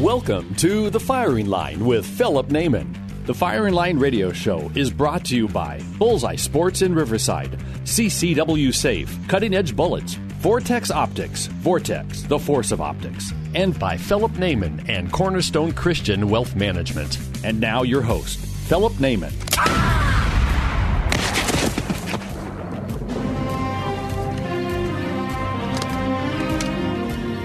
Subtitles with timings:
[0.00, 2.94] Welcome to The Firing Line with Philip Naiman.
[3.24, 7.52] The Firing Line radio show is brought to you by Bullseye Sports in Riverside,
[7.84, 14.32] CCW Safe, Cutting Edge Bullets, Vortex Optics, Vortex, the force of optics, and by Philip
[14.32, 17.18] Naiman and Cornerstone Christian Wealth Management.
[17.42, 19.32] And now your host, Philip Naiman.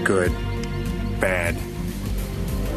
[0.04, 0.51] Good.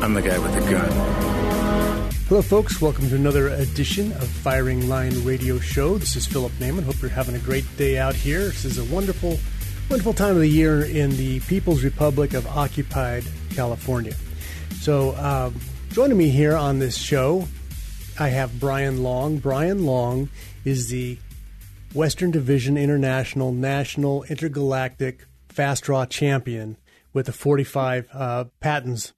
[0.05, 2.11] I'm the guy with the gun.
[2.27, 2.79] Hello, folks.
[2.79, 5.97] Welcome to another edition of Firing Line Radio Show.
[5.97, 6.83] This is Philip Naiman.
[6.83, 8.41] Hope you're having a great day out here.
[8.41, 9.39] This is a wonderful,
[9.89, 13.23] wonderful time of the year in the People's Republic of Occupied
[13.55, 14.13] California.
[14.75, 17.47] So, um, joining me here on this show,
[18.19, 19.39] I have Brian Long.
[19.39, 20.29] Brian Long
[20.63, 21.17] is the
[21.95, 26.77] Western Division International National Intergalactic Fast Draw Champion
[27.11, 29.15] with the 45 uh, Patton's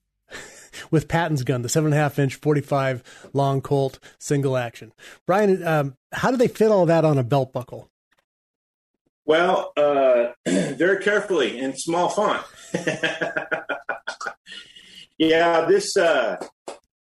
[0.92, 4.94] with Patton's gun, the seven and a half inch 45 long Colt single action.
[5.26, 7.90] Brian, um, how do they fit all that on a belt buckle?
[9.26, 12.46] Well, uh, very carefully in small font.
[15.18, 16.38] yeah, this uh,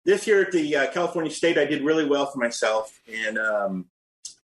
[0.05, 3.87] this year at the uh, California State, I did really well for myself, and um,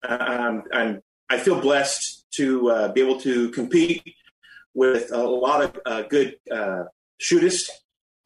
[0.04, 4.04] I'm, I'm I feel blessed to uh, be able to compete
[4.74, 6.84] with a lot of uh, good uh,
[7.20, 7.70] shooters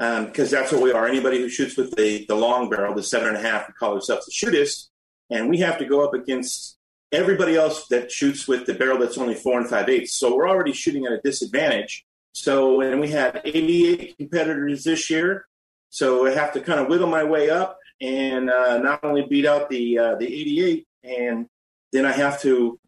[0.01, 1.07] because um, that's what we are.
[1.07, 3.93] Anybody who shoots with the, the long barrel, the seven and a half, we call
[3.93, 4.87] ourselves the shootist.
[5.29, 6.79] And we have to go up against
[7.11, 10.15] everybody else that shoots with the barrel that's only four and five eighths.
[10.15, 12.03] So we're already shooting at a disadvantage.
[12.33, 15.45] So, and we had 88 competitors this year.
[15.91, 19.45] So I have to kind of wiggle my way up and uh, not only beat
[19.45, 21.47] out the uh, the 88, and
[21.91, 22.79] then I have to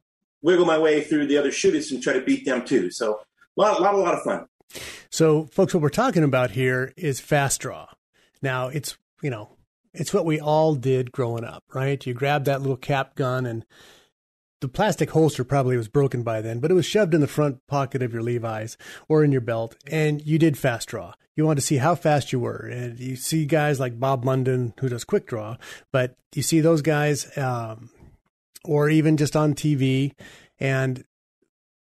[0.41, 2.89] wiggle my way through the other shooters and try to beat them too.
[2.89, 3.19] So
[3.55, 4.47] a lot, a lot, a lot of fun.
[5.09, 7.87] So, folks, what we're talking about here is fast draw.
[8.41, 9.49] Now, it's you know,
[9.93, 12.05] it's what we all did growing up, right?
[12.05, 13.65] You grab that little cap gun, and
[14.61, 17.65] the plastic holster probably was broken by then, but it was shoved in the front
[17.67, 21.13] pocket of your Levi's or in your belt, and you did fast draw.
[21.35, 24.73] You wanted to see how fast you were, and you see guys like Bob Munden
[24.79, 25.57] who does quick draw,
[25.91, 27.89] but you see those guys, um,
[28.63, 30.13] or even just on TV,
[30.59, 31.03] and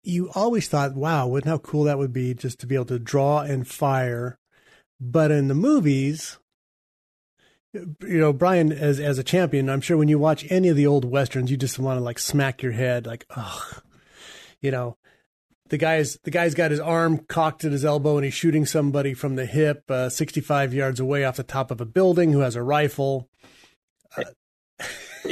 [0.07, 2.99] you always thought, wow, wouldn't how cool that would be just to be able to
[2.99, 4.39] draw and fire.
[5.01, 6.39] But in the movies,
[7.73, 10.87] you know, Brian, as as a champion, I'm sure when you watch any of the
[10.87, 13.83] old westerns, you just want to like smack your head, like, ugh,
[14.61, 14.97] you know,
[15.69, 19.13] the guy's the guy's got his arm cocked at his elbow and he's shooting somebody
[19.13, 22.55] from the hip, uh, 65 yards away off the top of a building who has
[22.55, 23.29] a rifle.
[24.17, 24.23] Uh,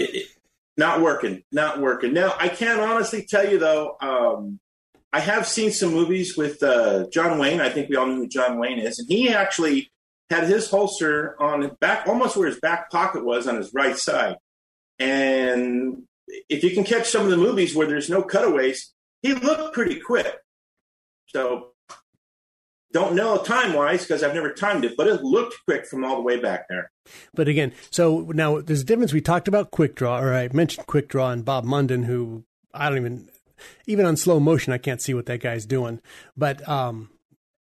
[0.78, 2.14] not working, not working.
[2.14, 3.96] Now, I can't honestly tell you though.
[4.02, 4.60] Um,
[5.16, 7.62] I have seen some movies with uh, John Wayne.
[7.62, 9.90] I think we all know who John Wayne is, and he actually
[10.30, 13.98] had his holster on his back, almost where his back pocket was on his right
[13.98, 14.36] side.
[15.00, 16.04] And
[16.50, 20.02] if you can catch some of the movies where there's no cutaways, he looked pretty
[20.02, 20.36] quick.
[21.28, 21.70] So
[22.92, 26.18] don't know time wise because I've never timed it, but it looked quick from all
[26.18, 26.92] the way back there.
[27.34, 29.14] But again, so now there's a difference.
[29.14, 32.44] We talked about quick draw, or I mentioned quick draw and Bob Munden, who
[32.74, 33.30] I don't even
[33.86, 36.02] even on slow motion, I can't see what that guy's doing.
[36.36, 37.10] But um,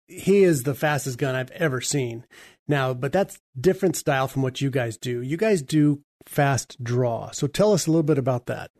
[0.06, 2.24] he is the fastest gun I've ever seen.
[2.68, 5.20] Now, but that's different style from what you guys do.
[5.20, 7.30] You guys do fast draw.
[7.30, 8.70] So tell us a little bit about that.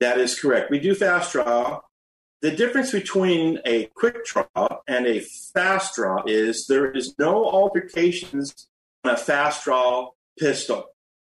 [0.00, 0.70] That is correct.
[0.70, 1.80] We do fast draw.
[2.40, 4.46] The difference between a quick draw
[4.86, 8.68] and a fast draw is there is no altercations
[9.04, 10.84] on a fast draw pistol,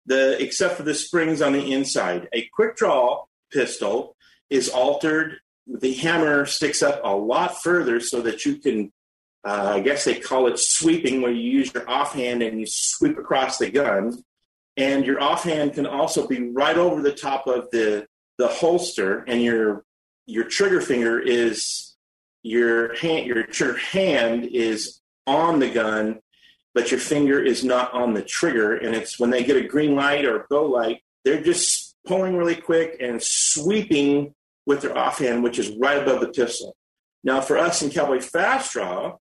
[0.07, 2.29] the except for the springs on the inside.
[2.33, 4.17] A quick draw pistol
[4.53, 5.39] is altered.
[5.67, 8.93] The hammer sticks up a lot further so that you can,
[9.45, 13.19] uh, I guess they call it sweeping, where you use your offhand and you sweep
[13.19, 14.23] across the gun.
[14.77, 18.07] And your offhand can also be right over the top of the,
[18.39, 19.85] the holster, and your
[20.27, 21.95] your trigger finger is
[22.43, 26.21] your hand your trigger hand is on the gun,
[26.75, 28.77] but your finger is not on the trigger.
[28.77, 32.57] And it's when they get a green light or go light, they're just pulling really
[32.57, 34.35] quick and sweeping
[34.67, 36.77] with their offhand, which is right above the pistol.
[37.25, 39.17] Now, for us in Cowboy Fast Draw,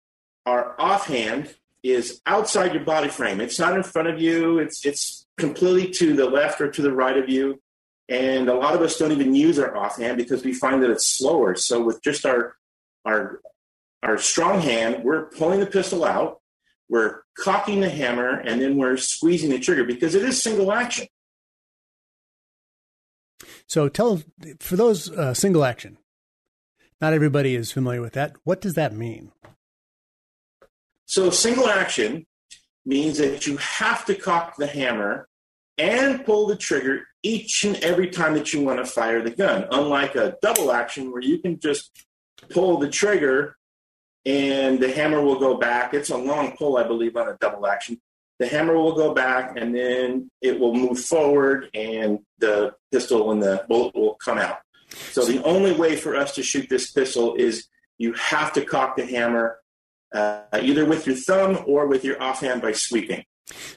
[0.45, 3.41] our offhand is outside your body frame.
[3.41, 4.59] It's not in front of you.
[4.59, 7.61] It's it's completely to the left or to the right of you.
[8.09, 11.05] And a lot of us don't even use our offhand because we find that it's
[11.05, 11.55] slower.
[11.55, 12.55] So with just our
[13.05, 13.41] our
[14.03, 16.39] our strong hand, we're pulling the pistol out,
[16.89, 21.07] we're cocking the hammer, and then we're squeezing the trigger because it is single action.
[23.67, 24.21] So tell
[24.59, 25.97] for those uh, single action.
[26.99, 28.35] Not everybody is familiar with that.
[28.43, 29.31] What does that mean?
[31.05, 32.25] So single action
[32.85, 35.27] means that you have to cock the hammer
[35.77, 39.67] and pull the trigger each and every time that you want to fire the gun.
[39.71, 41.91] Unlike a double action where you can just
[42.49, 43.57] pull the trigger
[44.25, 45.93] and the hammer will go back.
[45.93, 48.01] It's a long pull, I believe, on a double action.
[48.39, 53.41] The hammer will go back and then it will move forward and the pistol and
[53.41, 54.59] the bullet will come out.
[55.11, 57.67] So the only way for us to shoot this pistol is
[57.97, 59.59] you have to cock the hammer
[60.13, 63.25] uh, either with your thumb or with your offhand by sweeping.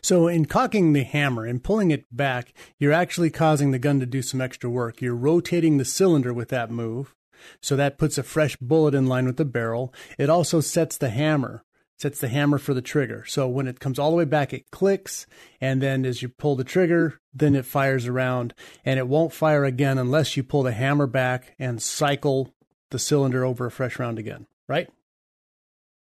[0.02, 4.06] So, in cocking the hammer and pulling it back, you're actually causing the gun to
[4.06, 5.00] do some extra work.
[5.00, 7.14] You're rotating the cylinder with that move.
[7.62, 9.94] So, that puts a fresh bullet in line with the barrel.
[10.18, 11.62] It also sets the hammer,
[12.00, 13.24] sets the hammer for the trigger.
[13.26, 15.26] So, when it comes all the way back, it clicks.
[15.60, 18.54] And then as you pull the trigger, then it fires around.
[18.84, 22.54] And it won't fire again unless you pull the hammer back and cycle
[22.90, 24.88] the cylinder over a fresh round again, right?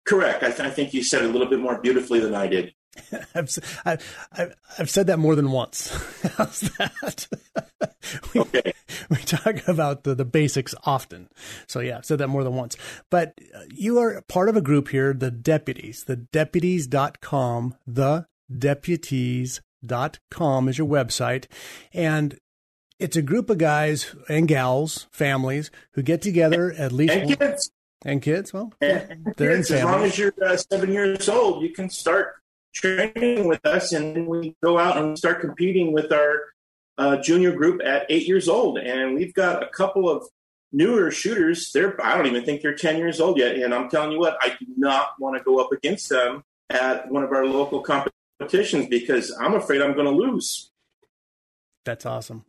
[0.06, 0.42] Correct.
[0.42, 2.72] I, th- I think you said a little bit more beautifully than I did.
[3.34, 5.90] I've, I've, I've said that more than once.
[6.36, 7.26] How's that?
[8.34, 8.72] we, okay.
[9.10, 11.28] we talk about the, the basics often.
[11.66, 12.76] So, yeah, I've said that more than once.
[13.10, 18.26] But uh, you are part of a group here, the deputies, the deputies.com, the
[18.56, 21.46] deputies.com is your website.
[21.92, 22.38] And
[22.98, 27.14] it's a group of guys and gals, families who get together at least.
[27.14, 27.70] And kids.
[28.04, 31.90] And kids, well, and kids, as long as you're uh, seven years old, you can
[31.90, 32.36] start
[32.72, 36.42] training with us, and then we go out and start competing with our
[36.96, 38.78] uh, junior group at eight years old.
[38.78, 40.26] And we've got a couple of
[40.72, 41.70] newer shooters.
[41.72, 43.56] They're I don't even think they're ten years old yet.
[43.56, 47.10] And I'm telling you what, I do not want to go up against them at
[47.10, 50.70] one of our local competitions because I'm afraid I'm going to lose.
[51.84, 52.44] That's awesome.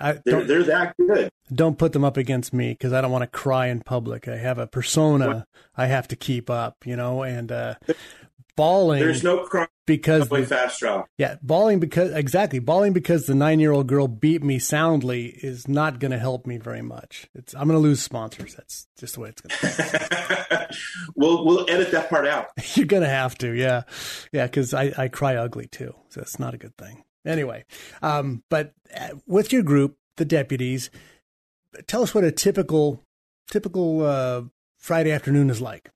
[0.00, 1.28] I, they're, they're that good.
[1.52, 4.28] Don't put them up against me because I don't want to cry in public.
[4.28, 5.48] I have a persona what?
[5.76, 7.74] I have to keep up, you know, and uh,
[8.56, 9.00] bawling.
[9.00, 9.46] There's no
[9.86, 11.04] because the, fast draw.
[11.18, 15.68] Yeah, bawling because exactly bawling because the nine year old girl beat me soundly is
[15.68, 17.28] not going to help me very much.
[17.34, 18.54] It's I'm going to lose sponsors.
[18.54, 20.68] That's just the way it's going to.
[21.16, 22.48] we'll we'll edit that part out.
[22.74, 23.82] You're going to have to, yeah,
[24.32, 27.04] yeah, because I I cry ugly too, so it's not a good thing.
[27.24, 27.64] Anyway,
[28.02, 30.90] um, but uh, with your group, the deputies,
[31.86, 33.02] tell us what a typical
[33.50, 34.42] typical uh,
[34.78, 35.90] Friday afternoon is like.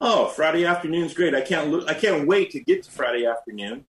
[0.00, 1.34] Oh, Friday afternoon's great.
[1.34, 3.86] I can't lo- I can't wait to get to Friday afternoon.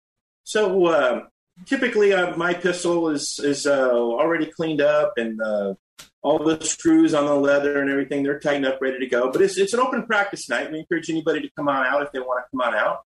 [0.44, 1.26] So uh,
[1.64, 5.74] typically, uh, my pistol is is uh, already cleaned up and uh,
[6.22, 9.32] all the screws on the leather and everything they're tightened up, ready to go.
[9.32, 10.70] But it's it's an open practice night.
[10.70, 13.04] We encourage anybody to come on out if they want to come on out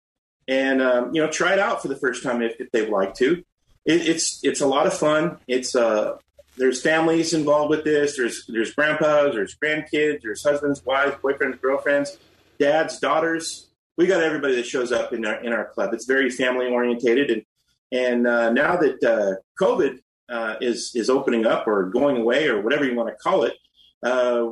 [0.50, 3.14] and um, you know try it out for the first time if, if they'd like
[3.16, 3.44] to.
[3.86, 5.38] It, it's it's a lot of fun.
[5.48, 6.18] It's uh,
[6.58, 8.18] there's families involved with this.
[8.18, 12.18] There's there's grandpas, there's grandkids, there's husbands, wives, boyfriends, girlfriends,
[12.60, 13.70] dads, daughters.
[13.98, 15.94] We got everybody that shows up in our in our club.
[15.94, 17.44] It's very family orientated, and
[17.92, 20.00] and uh, now that uh, COVID
[20.30, 23.56] uh, is is opening up or going away or whatever you want to call it,
[24.04, 24.50] uh,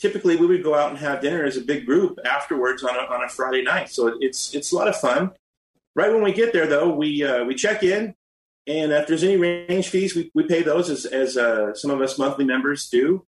[0.00, 3.02] typically we would go out and have dinner as a big group afterwards on a,
[3.14, 3.88] on a Friday night.
[3.88, 5.30] So it's it's a lot of fun.
[5.94, 8.14] Right when we get there, though, we uh, we check in,
[8.66, 12.00] and if there's any range fees, we, we pay those as as uh, some of
[12.00, 13.26] us monthly members do.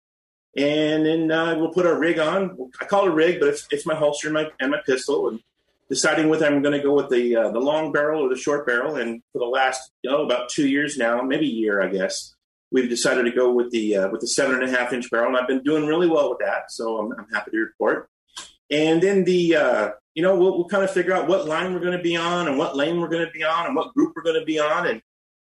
[0.56, 2.56] And then uh, we'll put our rig on.
[2.80, 5.28] I call it a rig, but it's it's my holster and my and my pistol,
[5.30, 5.40] and
[5.90, 8.68] deciding whether I'm going to go with the uh, the long barrel or the short
[8.68, 8.96] barrel.
[8.96, 12.36] And for the last oh about two years now, maybe a year, I guess,
[12.72, 15.30] we've decided to go with the uh, with the seven and a half inch barrel,
[15.30, 16.72] and I've been doing really well with that.
[16.72, 18.10] So I'm, I'm happy to report.
[18.70, 21.80] And then the uh, you know we'll, we'll kind of figure out what line we're
[21.80, 24.14] going to be on, and what lane we're going to be on, and what group
[24.16, 25.02] we're going to be on, and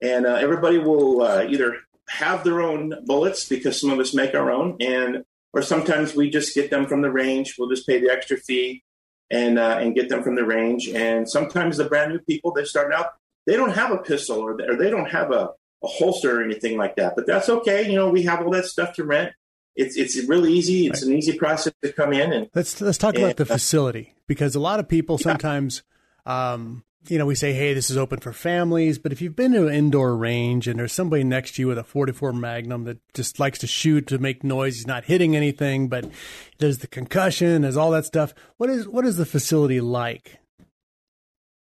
[0.00, 1.76] and uh, everybody will uh, either
[2.08, 6.30] have their own bullets because some of us make our own, and or sometimes we
[6.30, 7.56] just get them from the range.
[7.58, 8.82] We'll just pay the extra fee
[9.30, 10.88] and uh, and get them from the range.
[10.88, 13.12] And sometimes the brand new people they start out
[13.46, 15.50] they don't have a pistol or, or they don't have a
[15.82, 17.14] a holster or anything like that.
[17.14, 17.88] But that's okay.
[17.88, 19.32] You know, we have all that stuff to rent.
[19.76, 20.86] It's it's really easy.
[20.86, 21.12] It's right.
[21.12, 24.54] an easy process to come in and let's let's talk and, about the facility because
[24.54, 25.82] a lot of people sometimes
[26.26, 28.98] um, you know, we say, hey, this is open for families.
[28.98, 31.78] But if you've been to an indoor range and there's somebody next to you with
[31.78, 35.88] a 44 Magnum that just likes to shoot to make noise, he's not hitting anything,
[35.88, 36.10] but
[36.58, 38.34] there's the concussion, there's all that stuff.
[38.56, 40.38] What is what is the facility like?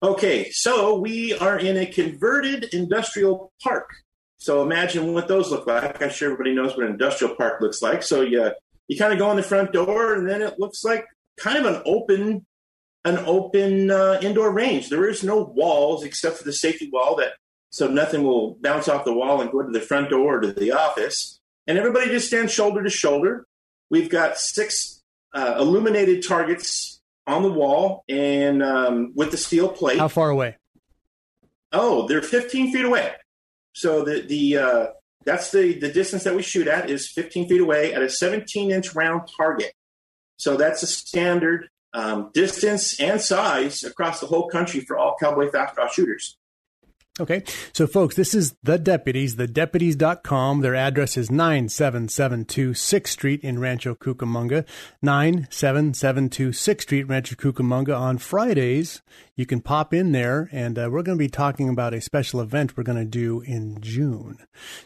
[0.03, 3.91] Okay, so we are in a converted industrial park.
[4.39, 6.01] So imagine what those look like.
[6.03, 8.03] I'm sure everybody knows what an industrial park looks like.
[8.03, 8.51] So you
[8.89, 11.05] you kind of go in the front door, and then it looks like
[11.39, 12.47] kind of an open
[13.05, 14.89] an open uh, indoor range.
[14.89, 17.33] There is no walls except for the safety wall that
[17.71, 20.53] so nothing will bounce off the wall and go to the front door or to
[20.53, 21.39] the office.
[21.67, 23.47] And everybody just stands shoulder to shoulder.
[23.91, 25.03] We've got six
[25.33, 29.99] uh, illuminated targets on the wall and um, with the steel plate.
[29.99, 30.57] How far away?
[31.73, 33.13] Oh, they're 15 feet away.
[33.73, 34.87] So the the uh,
[35.25, 38.73] that's the the distance that we shoot at is 15 feet away at a 17
[38.73, 39.73] inch round target.
[40.39, 45.51] So that's a standard um, distance and size across the whole country for all cowboy
[45.51, 46.37] fast draw shooters.
[47.19, 47.43] Okay.
[47.75, 50.61] So, folks, this is The Deputies, thedeputies.com.
[50.61, 54.65] Their address is 9772 6th Street in Rancho Cucamonga.
[55.03, 57.99] 9772 6th Street, Rancho Cucamonga.
[57.99, 59.03] On Fridays,
[59.37, 62.41] you can pop in there, and uh, we're going to be talking about a special
[62.41, 64.39] event we're going to do in June.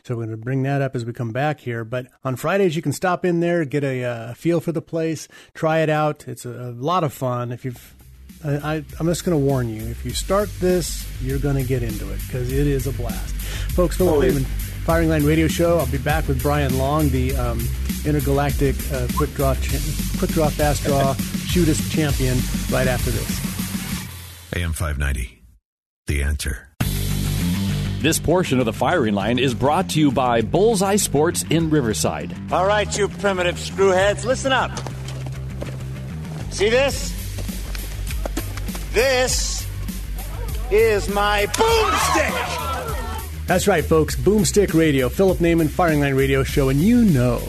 [0.02, 1.84] So, we're going to bring that up as we come back here.
[1.84, 5.28] But on Fridays, you can stop in there, get a uh, feel for the place,
[5.52, 6.26] try it out.
[6.26, 7.52] It's a, a lot of fun.
[7.52, 7.94] If you've
[8.44, 9.82] I, am just going to warn you.
[9.82, 13.34] If you start this, you're going to get into it because it is a blast.
[13.74, 14.38] Folks, Philip oh,
[14.84, 15.78] Firing Line Radio Show.
[15.78, 17.60] I'll be back with Brian Long, the um,
[18.04, 21.14] intergalactic uh, quick draw, cha- quick draw, fast draw,
[21.48, 22.36] shootist champion,
[22.70, 23.40] right after this.
[24.54, 25.42] AM 590,
[26.06, 26.68] The Answer.
[28.00, 32.36] This portion of the firing line is brought to you by Bullseye Sports in Riverside.
[32.52, 34.70] All right, you primitive screwheads, listen up.
[36.50, 37.13] See this?
[38.94, 39.66] This
[40.70, 43.46] is my boomstick.
[43.48, 44.14] That's right, folks.
[44.14, 47.42] Boomstick Radio, Philip Naiman Firing Line Radio Show, and you know,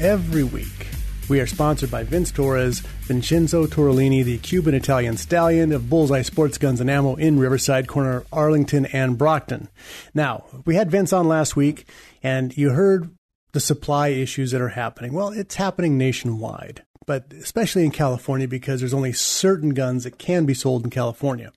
[0.00, 0.88] every week
[1.28, 6.58] we are sponsored by Vince Torres, Vincenzo Torolini, the Cuban Italian stallion of Bullseye Sports
[6.58, 9.68] Guns and Ammo in Riverside, corner Arlington and Brockton.
[10.14, 11.88] Now, we had Vince on last week,
[12.24, 13.08] and you heard
[13.52, 15.12] the supply issues that are happening.
[15.12, 20.44] Well, it's happening nationwide but especially in California because there's only certain guns that can
[20.44, 21.50] be sold in California.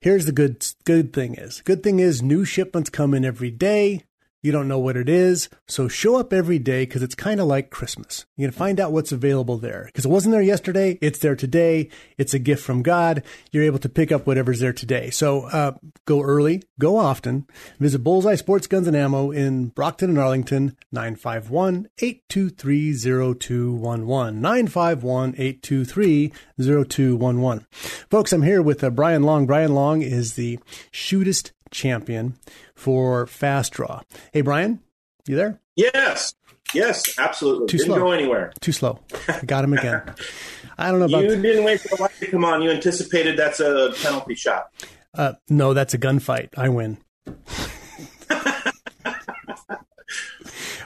[0.00, 1.60] Here's the good good thing is.
[1.62, 4.04] Good thing is new shipments come in every day.
[4.44, 5.48] You don't know what it is.
[5.66, 8.26] So show up every day because it's kind of like Christmas.
[8.36, 10.98] You can find out what's available there because it wasn't there yesterday.
[11.00, 11.88] It's there today.
[12.18, 13.22] It's a gift from God.
[13.52, 15.08] You're able to pick up whatever's there today.
[15.08, 15.72] So uh,
[16.04, 17.46] go early, go often.
[17.80, 24.42] Visit Bullseye Sports Guns and Ammo in Brockton and Arlington, 951 823 0211.
[24.42, 27.66] 951 823 0211.
[28.10, 29.46] Folks, I'm here with uh, Brian Long.
[29.46, 30.58] Brian Long is the
[30.92, 32.34] shootist champion
[32.74, 34.00] for Fast Draw.
[34.32, 34.80] Hey, Brian,
[35.26, 35.60] you there?
[35.76, 36.34] Yes.
[36.72, 37.66] Yes, absolutely.
[37.66, 37.98] Too Didn't slow.
[37.98, 38.52] go anywhere.
[38.60, 39.00] Too slow.
[39.28, 40.14] I got him again.
[40.78, 41.24] I don't know about.
[41.24, 42.62] You didn't wait for the light to come on.
[42.62, 44.70] You anticipated that's a penalty shot.
[45.12, 46.48] Uh, no, that's a gunfight.
[46.56, 46.98] I win.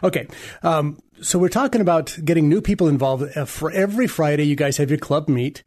[0.02, 0.26] okay.
[0.62, 3.36] Um, so we're talking about getting new people involved.
[3.36, 5.62] Uh, for every Friday, you guys have your club meet.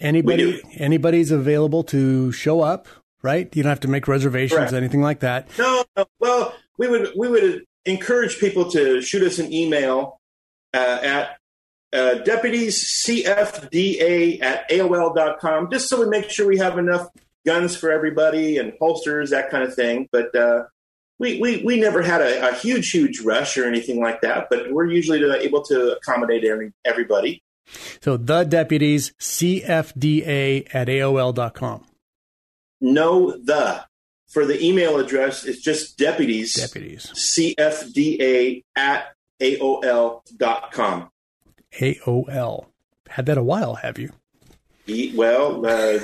[0.00, 2.88] Anybody, anybody's available to show up
[3.22, 3.48] right?
[3.54, 4.74] You don't have to make reservations, Correct.
[4.74, 5.48] anything like that.
[5.58, 10.20] No, no, well, we would we would encourage people to shoot us an email
[10.74, 11.36] uh, at
[11.92, 17.08] uh, deputiescfda at AOL.com, just so we make sure we have enough
[17.44, 20.08] guns for everybody and holsters, that kind of thing.
[20.10, 20.64] But uh,
[21.18, 24.72] we, we, we never had a, a, huge, huge rush or anything like that, but
[24.72, 27.42] we're usually able to accommodate every, everybody.
[28.00, 31.84] So the deputies, CFDA at AOL.com
[32.82, 33.84] know the.
[34.28, 37.12] For the email address it's just deputies deputies.
[37.14, 41.10] Cfda at aol dot com.
[41.78, 42.66] Aol
[43.10, 44.10] had that a while have you?
[45.14, 45.98] Well uh,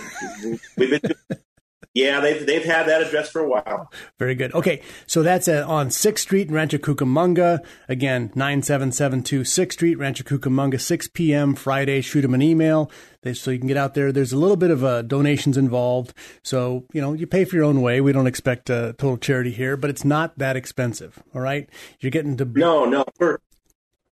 [0.77, 1.15] we've been
[1.95, 3.91] yeah, they've they've had that address for a while.
[4.19, 4.55] Very good.
[4.55, 7.65] Okay, so that's uh, on Sixth Street in Rancho Cucamonga.
[7.89, 11.55] Again, nine seven seven two Sixth Street, Rancho Cucamonga, six p.m.
[11.55, 12.01] Friday.
[12.01, 12.91] Shoot them an email
[13.23, 14.13] they, so you can get out there.
[14.13, 16.15] There's a little bit of uh, donations involved,
[16.45, 18.01] so you know you pay for your own way.
[18.01, 21.23] We don't expect uh, total charity here, but it's not that expensive.
[21.35, 21.69] All right,
[22.01, 23.05] you're getting to no, no.
[23.17, 23.41] Where,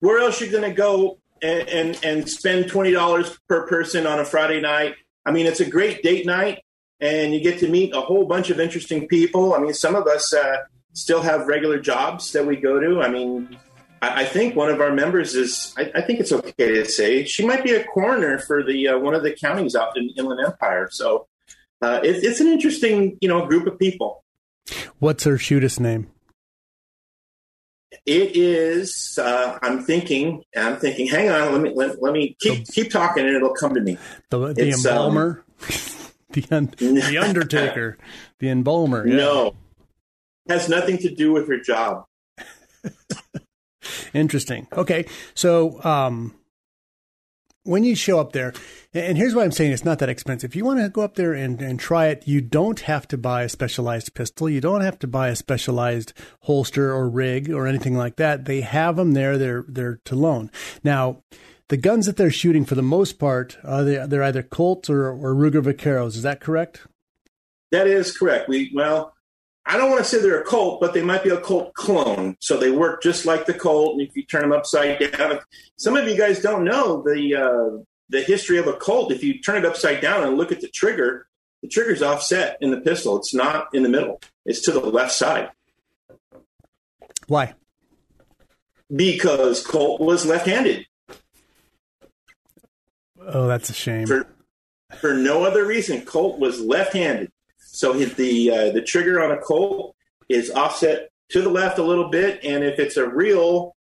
[0.00, 4.20] where else you going to go and, and and spend twenty dollars per person on
[4.20, 4.94] a Friday night?
[5.26, 6.63] I mean, it's a great date night
[7.00, 9.54] and you get to meet a whole bunch of interesting people.
[9.54, 10.58] I mean, some of us uh,
[10.92, 13.02] still have regular jobs that we go to.
[13.02, 13.56] I mean,
[14.00, 17.24] I, I think one of our members is, I, I, think it's okay to say,
[17.24, 20.40] she might be a coroner for the uh, one of the counties out in Inland
[20.44, 20.88] Empire.
[20.90, 21.26] So
[21.82, 24.24] uh, it, it's an interesting, you know, group of people.
[24.98, 26.10] What's her shootist name?
[28.06, 29.18] It is.
[29.20, 30.42] Uh, I'm thinking.
[30.56, 31.06] I'm thinking.
[31.06, 31.52] Hang on.
[31.52, 33.98] Let me let, let me keep keep talking, and it'll come to me.
[34.30, 35.44] The, the It's, um, embalmer,
[36.34, 37.96] the un, the Undertaker,
[38.38, 39.06] the embalmer.
[39.06, 39.16] yeah.
[39.16, 39.56] No,
[40.48, 42.04] has nothing to do with her job.
[44.14, 44.66] Interesting.
[44.72, 46.34] Okay, so um,
[47.64, 48.52] when you show up there,
[48.92, 50.50] and here's why I'm saying it's not that expensive.
[50.50, 53.18] If you want to go up there and, and try it, you don't have to
[53.18, 54.48] buy a specialized pistol.
[54.48, 56.12] You don't have to buy a specialized
[56.42, 58.44] holster or rig or anything like that.
[58.44, 59.36] They have them there.
[59.38, 60.50] They're they're to loan.
[60.82, 61.22] Now,
[61.68, 65.08] the guns that they're shooting for the most part are they they're either Colt or,
[65.08, 66.08] or Ruger Vaqueros.
[66.16, 66.86] Is that correct?
[67.70, 68.48] That is correct.
[68.48, 69.14] We well,
[69.66, 72.36] I don't want to say they're a Colt, but they might be a Colt clone.
[72.40, 75.40] So they work just like the Colt, and if you turn them upside down,
[75.76, 79.10] some of you guys don't know the uh, the history of a Colt.
[79.10, 81.26] If you turn it upside down and look at the trigger,
[81.62, 83.16] the trigger's offset in the pistol.
[83.18, 84.20] It's not in the middle.
[84.44, 85.50] It's to the left side
[87.26, 87.54] Why?
[88.94, 90.86] because Colt was left-handed.
[93.26, 94.06] Oh, that's a shame.
[94.06, 94.26] For
[95.00, 97.30] for no other reason, Colt was left-handed.
[97.58, 99.94] So the uh, the trigger on a Colt
[100.28, 103.74] is offset to the left a little bit, and if it's a real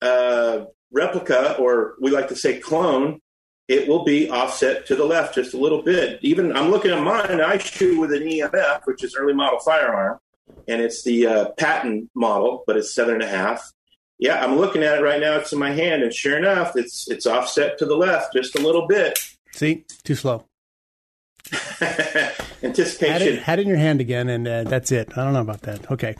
[0.00, 3.20] uh, replica, or we like to say clone,
[3.68, 6.18] it will be offset to the left just a little bit.
[6.22, 7.40] Even I'm looking at mine.
[7.40, 10.18] I shoot with an EMF, which is early model firearm,
[10.68, 13.72] and it's the uh, Patton model, but it's seven and a half.
[14.18, 15.36] Yeah, I'm looking at it right now.
[15.36, 18.60] It's in my hand, and sure enough, it's it's offset to the left just a
[18.62, 19.18] little bit.
[19.52, 20.46] See, too slow.
[21.78, 23.34] Had Anticipation.
[23.34, 25.10] it, had it in your hand again, and uh, that's it.
[25.16, 25.90] I don't know about that.
[25.92, 26.16] Okay,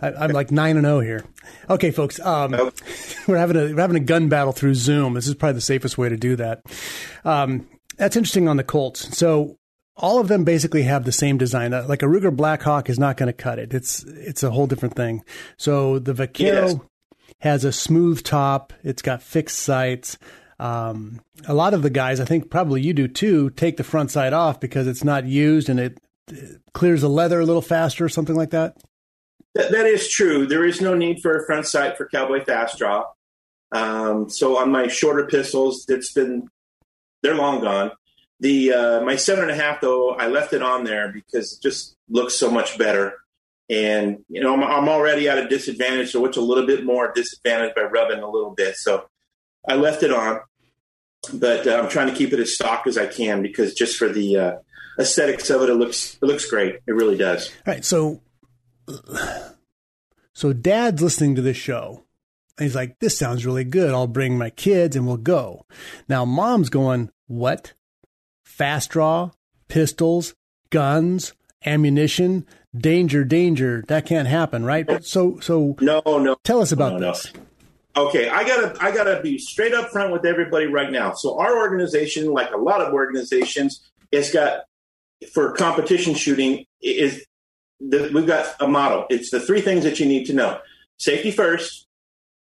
[0.00, 1.24] I, I'm like nine and zero here.
[1.68, 2.52] Okay, folks, um,
[3.28, 5.14] we're having a we're having a gun battle through Zoom.
[5.14, 6.62] This is probably the safest way to do that.
[7.24, 9.18] Um, that's interesting on the Colts.
[9.18, 9.58] So
[9.96, 11.74] all of them basically have the same design.
[11.74, 13.74] Uh, Like a Ruger Blackhawk is not going to cut it.
[13.74, 15.24] It's it's a whole different thing.
[15.58, 16.76] So the Vaquero Yes.
[17.40, 18.72] Has a smooth top.
[18.82, 20.18] It's got fixed sights.
[20.58, 24.10] Um, a lot of the guys, I think probably you do too, take the front
[24.10, 28.04] side off because it's not used and it, it clears the leather a little faster
[28.04, 28.76] or something like that.
[29.54, 30.46] That, that is true.
[30.46, 33.04] There is no need for a front sight for Cowboy Fast Draw.
[33.72, 36.48] Um, so on my shorter pistols, it's been
[37.22, 37.92] they're long gone.
[38.40, 41.62] The uh, my seven and a half though, I left it on there because it
[41.62, 43.14] just looks so much better.
[43.70, 47.12] And you know, I'm, I'm already at a disadvantage, so it's a little bit more
[47.12, 48.76] disadvantage by rubbing a little bit.
[48.76, 49.06] So
[49.68, 50.40] I left it on,
[51.34, 54.08] but uh, I'm trying to keep it as stock as I can because just for
[54.08, 54.52] the uh,
[54.98, 56.76] aesthetics of it, it looks it looks great.
[56.86, 57.48] It really does.
[57.66, 57.84] All right.
[57.84, 58.22] So,
[60.32, 62.04] so dad's listening to this show
[62.58, 63.94] and he's like, this sounds really good.
[63.94, 65.64] I'll bring my kids and we'll go.
[66.08, 67.72] Now mom's going, what?
[68.44, 69.30] Fast draw,
[69.68, 70.34] pistols,
[70.70, 72.46] guns, ammunition,
[72.80, 73.84] danger, danger.
[73.88, 75.04] That can't happen, right?
[75.04, 77.12] So, so No, no, tell us about no, no.
[77.12, 77.32] this.
[77.96, 81.14] Okay, I gotta I gotta be straight up front with everybody right now.
[81.14, 84.60] So our organization, like a lot of organizations, it's got
[85.32, 87.24] for competition shooting is
[87.80, 89.06] the, we've got a model.
[89.10, 90.60] It's the three things that you need to know:
[90.98, 91.88] safety first,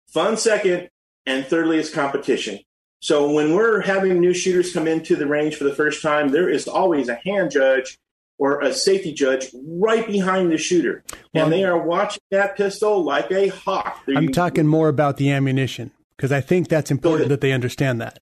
[0.08, 0.88] fun second,
[1.24, 2.58] and thirdly is competition.
[3.00, 6.48] So when we're having new shooters come into the range for the first time, there
[6.48, 7.98] is always a hand judge
[8.44, 11.02] or a safety judge right behind the shooter,
[11.32, 14.04] Well- and they are watching that pistol like a hawk.
[14.04, 18.02] They're I'm talking more about the ammunition because I think that's important that they understand
[18.02, 18.18] that.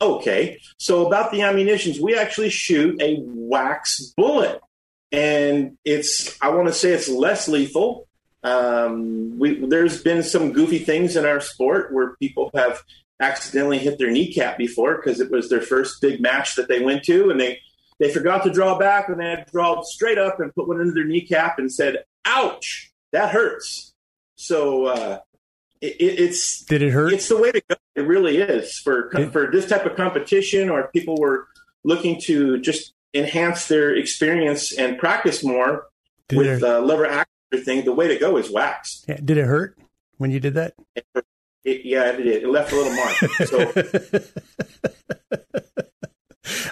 [0.00, 4.60] Okay, so about the ammunitions, we actually shoot a wax bullet,
[5.10, 8.06] and it's I want to say it's less lethal.
[8.44, 12.82] Um, we, there's been some goofy things in our sport where people have
[13.18, 17.02] accidentally hit their kneecap before because it was their first big match that they went
[17.04, 17.58] to, and they
[18.02, 20.80] they forgot to draw back and they had to draw straight up and put one
[20.80, 23.94] into their kneecap and said, "Ouch, that hurts."
[24.34, 25.18] So uh,
[25.80, 27.12] it, it, it's Did it hurt?
[27.12, 27.76] it's the way to go.
[27.94, 31.46] It really is for Did- for this type of competition, or if people were
[31.84, 35.86] looking to just enhance their experience and practice more
[36.28, 37.28] Did with it, uh, lever action
[37.64, 37.84] thing.
[37.84, 39.04] The way to go is wax.
[39.06, 39.78] yeah, did it hurt
[40.18, 40.74] when you did that?
[41.64, 42.42] It, yeah, it, did.
[42.42, 43.14] it left a little mark.
[45.52, 45.61] So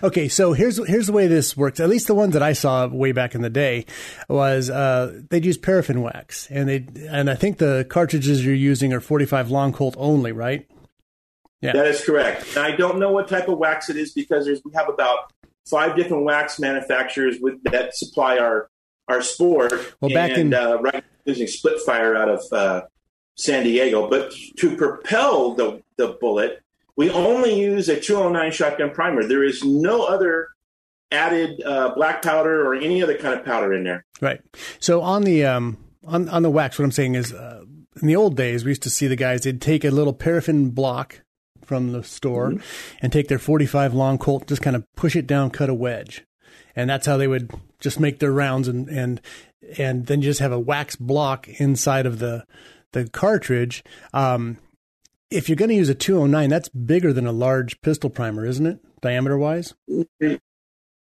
[0.02, 1.80] okay, so here's here's the way this works.
[1.80, 3.86] At least the ones that I saw way back in the day
[4.28, 8.92] was uh, they'd use paraffin wax, and they and I think the cartridges you're using
[8.92, 10.66] are 45 long Colt only, right?
[11.60, 11.72] Yeah.
[11.74, 12.56] that is correct.
[12.56, 15.30] And I don't know what type of wax it is because there's, we have about
[15.68, 18.70] five different wax manufacturers with that supply our
[19.08, 19.72] our sport.
[20.00, 22.82] Well, back and, in- uh, right using split fire out of uh,
[23.36, 26.62] San Diego, but to propel the the bullet,
[27.00, 29.24] we only use a 209 shotgun primer.
[29.24, 30.48] There is no other
[31.10, 34.04] added uh, black powder or any other kind of powder in there.
[34.20, 34.42] Right.
[34.80, 37.62] So on the um, on on the wax, what I'm saying is, uh,
[38.02, 39.44] in the old days, we used to see the guys.
[39.44, 41.22] They'd take a little paraffin block
[41.64, 42.96] from the store mm-hmm.
[43.00, 46.26] and take their 45 long Colt, just kind of push it down, cut a wedge,
[46.76, 49.22] and that's how they would just make their rounds and and
[49.78, 52.44] and then just have a wax block inside of the
[52.92, 53.82] the cartridge.
[54.12, 54.58] Um,
[55.30, 58.66] if you're going to use a 209, that's bigger than a large pistol primer, isn't
[58.66, 58.78] it?
[59.00, 59.74] Diameter wise.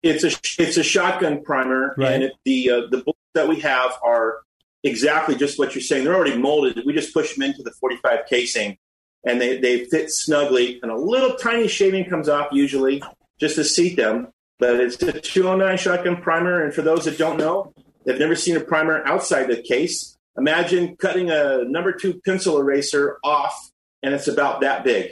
[0.01, 0.27] It's a
[0.61, 2.13] it's a shotgun primer, right.
[2.13, 4.39] and it, the uh, the bullets that we have are
[4.83, 6.05] exactly just what you're saying.
[6.05, 6.81] They're already molded.
[6.85, 8.77] We just push them into the 45 casing,
[9.25, 10.79] and they they fit snugly.
[10.81, 13.03] And a little tiny shaving comes off usually
[13.39, 14.29] just to seat them.
[14.57, 17.73] But it's a 209 shotgun primer, and for those that don't know,
[18.05, 20.17] they've never seen a primer outside the case.
[20.37, 23.71] Imagine cutting a number two pencil eraser off,
[24.03, 25.11] and it's about that big.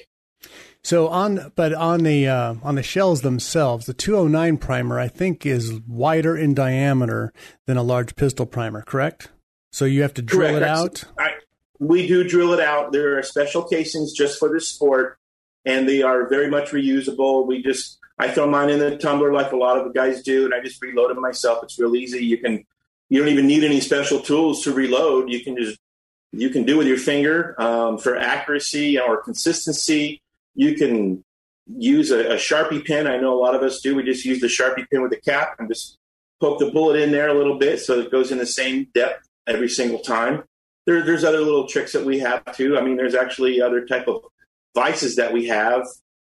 [0.83, 5.45] So on, but on the uh, on the shells themselves, the 209 primer I think
[5.45, 7.33] is wider in diameter
[7.65, 8.81] than a large pistol primer.
[8.83, 9.29] Correct?
[9.71, 10.63] So you have to drill correct.
[10.63, 11.03] it out.
[11.19, 11.31] I,
[11.79, 12.91] we do drill it out.
[12.91, 15.19] There are special casings just for this sport,
[15.65, 17.45] and they are very much reusable.
[17.45, 20.45] We just I throw mine in the tumbler like a lot of the guys do,
[20.45, 21.63] and I just reload them myself.
[21.63, 22.25] It's real easy.
[22.25, 22.63] You can
[23.09, 25.29] you don't even need any special tools to reload.
[25.29, 25.77] You can just
[26.31, 30.21] you can do with your finger um, for accuracy or consistency
[30.57, 31.23] you can
[31.67, 33.07] use a, a Sharpie pen.
[33.07, 33.95] I know a lot of us do.
[33.95, 35.97] We just use the Sharpie pen with the cap and just
[36.41, 39.27] poke the bullet in there a little bit so it goes in the same depth
[39.45, 40.43] every single time.
[40.85, 42.77] There, there's other little tricks that we have too.
[42.77, 44.23] I mean, there's actually other type of
[44.73, 45.85] vices that we have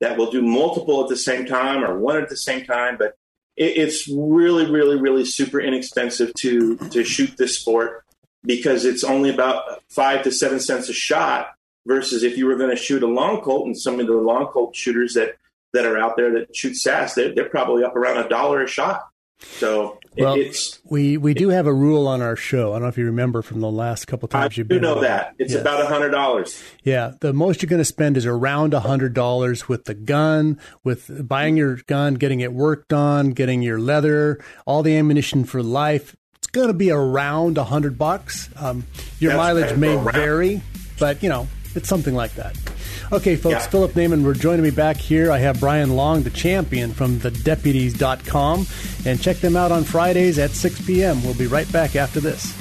[0.00, 2.96] that will do multiple at the same time or one at the same time.
[2.98, 3.14] But
[3.56, 8.04] it, it's really, really, really super inexpensive to to shoot this sport
[8.44, 11.54] because it's only about five to seven cents a shot
[11.86, 14.46] versus if you were going to shoot a long Colt and some of the long
[14.46, 15.36] Colt shooters that
[15.72, 18.66] that are out there that shoot SAS, they're, they're probably up around a dollar a
[18.66, 19.02] shot.
[19.42, 22.70] So well, it's we we do have a rule on our show.
[22.70, 24.82] I don't know if you remember from the last couple times I you've been.
[24.82, 25.02] know on.
[25.02, 25.62] that it's yes.
[25.62, 26.62] about a hundred dollars.
[26.82, 30.60] Yeah, the most you're going to spend is around a hundred dollars with the gun,
[30.84, 35.62] with buying your gun, getting it worked on, getting your leather, all the ammunition for
[35.62, 36.14] life.
[36.50, 38.50] It's going to be around a hundred bucks.
[38.56, 38.84] Um,
[39.20, 40.60] your That's mileage may vary,
[40.98, 42.58] but you know it's something like that.
[43.12, 43.68] Okay, folks, yeah.
[43.68, 45.30] Philip Naiman, we're joining me back here.
[45.30, 48.66] I have Brian Long, the champion from thedeputies.com,
[49.06, 51.22] and check them out on Fridays at 6 p.m.
[51.22, 52.52] We'll be right back after this.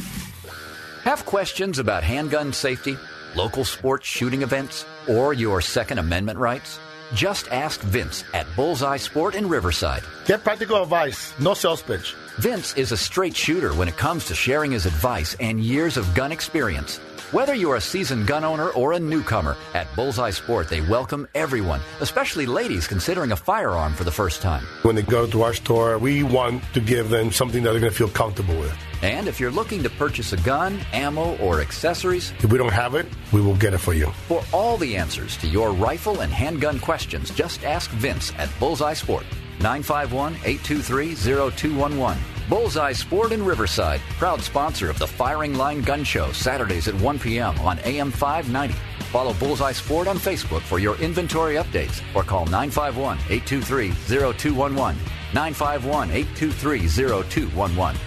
[1.03, 2.95] Have questions about handgun safety,
[3.35, 6.79] local sports shooting events, or your Second Amendment rights?
[7.15, 10.03] Just ask Vince at Bullseye Sport in Riverside.
[10.25, 12.13] Get practical advice, no sales pitch.
[12.39, 16.15] Vince is a straight shooter when it comes to sharing his advice and years of
[16.15, 16.95] gun experience.
[17.33, 21.81] Whether you're a seasoned gun owner or a newcomer, at Bullseye Sport they welcome everyone,
[21.99, 24.63] especially ladies considering a firearm for the first time.
[24.83, 27.91] When they go to our store, we want to give them something that they're going
[27.91, 28.73] to feel comfortable with.
[29.01, 32.95] And if you're looking to purchase a gun, ammo, or accessories, if we don't have
[32.95, 34.11] it, we will get it for you.
[34.29, 38.93] For all the answers to your rifle and handgun questions, just ask Vince at Bullseye
[38.93, 39.25] Sport.
[39.59, 42.17] 951 823 0211.
[42.49, 47.19] Bullseye Sport in Riverside, proud sponsor of the Firing Line Gun Show, Saturdays at 1
[47.19, 47.57] p.m.
[47.59, 48.73] on AM 590.
[49.11, 53.91] Follow Bullseye Sport on Facebook for your inventory updates or call 951 823
[54.33, 54.99] 0211.
[55.33, 58.01] 951 823 0211.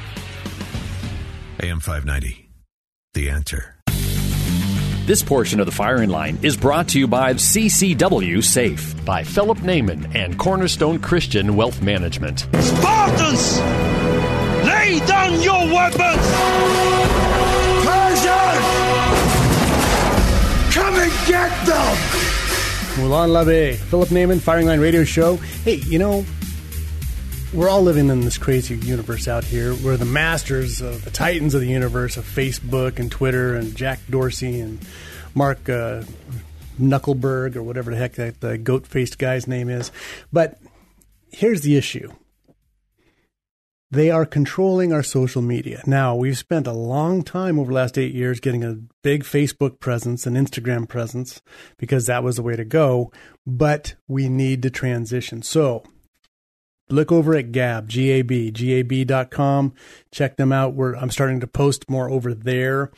[1.63, 2.49] AM 590.
[3.15, 3.82] The answer.
[5.05, 9.59] This portion of the firing line is brought to you by CCW Safe by Philip
[9.59, 12.47] Naiman and Cornerstone Christian Wealth Management.
[12.61, 13.59] Spartans,
[14.65, 16.23] lay down your weapons!
[17.83, 18.65] Persians,
[20.73, 21.97] come and get them!
[22.95, 25.35] Molon Labe, Philip Naiman, Firing Line Radio Show.
[25.65, 26.25] Hey, you know,
[27.53, 29.75] we're all living in this crazy universe out here.
[29.75, 34.01] We're the masters, of the titans of the universe of Facebook and Twitter and Jack
[34.09, 34.79] Dorsey and
[35.35, 36.03] Mark uh,
[36.81, 39.93] Knuckleberg or whatever the heck that the goat faced guy's name is.
[40.33, 40.59] But
[41.31, 42.13] here's the issue.
[43.91, 45.83] They are controlling our social media.
[45.87, 49.81] Now, we've spent a long time over the last eight years getting a big Facebook
[49.81, 51.43] presence and Instagram presence
[51.77, 53.13] because that was the way to go,
[53.47, 55.43] but we need to transition.
[55.43, 55.85] So,
[56.93, 59.75] look over at Gab, G-A-B, G-A-B.com.
[60.11, 60.75] Check them out.
[60.75, 62.91] We're, I'm starting to post more over there.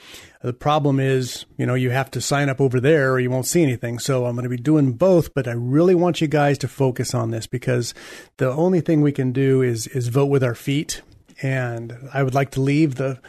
[0.43, 3.47] The problem is, you know, you have to sign up over there or you won't
[3.47, 3.99] see anything.
[3.99, 7.15] So I'm going to be doing both, but I really want you guys to focus
[7.15, 7.95] on this because
[8.37, 11.01] the only thing we can do is, is vote with our feet.
[11.43, 13.21] And I would like to leave the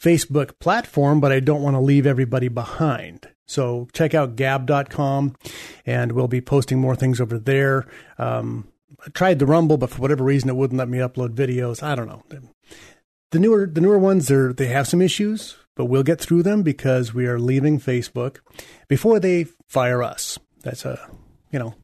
[0.00, 3.28] Facebook platform, but I don't want to leave everybody behind.
[3.46, 5.36] So check out gab.com
[5.86, 7.86] and we'll be posting more things over there.
[8.18, 8.68] Um,
[9.14, 11.82] Tried the Rumble, but for whatever reason, it wouldn't let me upload videos.
[11.82, 12.22] I don't know.
[13.32, 16.62] The newer the newer ones are they have some issues, but we'll get through them
[16.62, 18.38] because we are leaving Facebook
[18.88, 20.38] before they fire us.
[20.62, 21.08] That's a
[21.50, 21.74] you know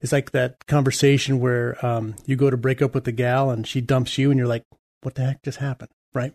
[0.00, 3.66] it's like that conversation where um, you go to break up with the gal and
[3.66, 4.64] she dumps you, and you're like,
[5.02, 6.34] "What the heck just happened?" Right?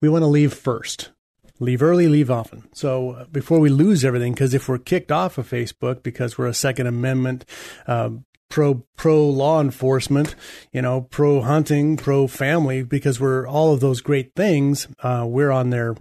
[0.00, 1.10] We want to leave first.
[1.58, 2.68] Leave early, leave often.
[2.74, 6.48] So uh, before we lose everything, because if we're kicked off of Facebook because we're
[6.48, 7.46] a Second Amendment
[7.86, 8.10] uh,
[8.48, 10.34] pro pro law enforcement,
[10.72, 14.88] you know, pro hunting, pro family, because we're all of those great things.
[15.02, 15.96] Uh, we're on their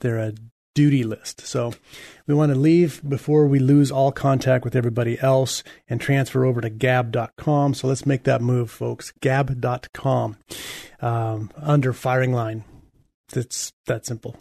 [0.00, 0.30] their uh,
[0.74, 1.40] duty list.
[1.42, 1.74] So
[2.26, 6.60] we want to leave before we lose all contact with everybody else and transfer over
[6.60, 7.74] to gab.com.
[7.74, 9.12] So let's make that move, folks.
[9.20, 10.36] Gab.com
[11.00, 12.64] um, under firing line.
[13.34, 14.36] It's that simple.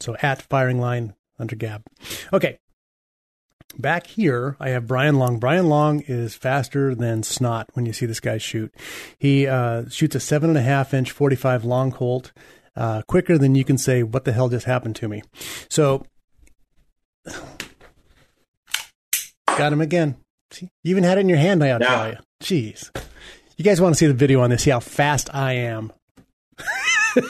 [0.00, 1.82] So at firing line under Gab.
[2.32, 2.58] Okay.
[3.78, 5.38] Back here, I have Brian Long.
[5.38, 8.74] Brian Long is faster than snot when you see this guy shoot.
[9.18, 12.32] He uh, shoots a seven and a half inch 45 long Colt
[12.74, 15.22] uh, quicker than you can say, What the hell just happened to me?
[15.68, 16.06] So,
[19.46, 20.16] got him again.
[20.52, 22.16] See, you even had it in your hand, I'll tell you.
[22.42, 22.90] Jeez.
[23.58, 25.92] You guys want to see the video on this, see how fast I am.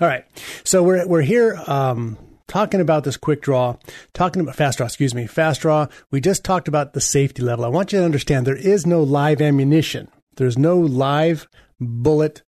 [0.00, 0.24] All right.
[0.64, 2.16] So we're we're here um,
[2.50, 3.76] talking about this quick draw,
[4.12, 5.86] talking about fast draw, excuse me, fast draw.
[6.10, 7.64] We just talked about the safety level.
[7.64, 10.08] I want you to understand there is no live ammunition.
[10.34, 12.42] There's no live bullet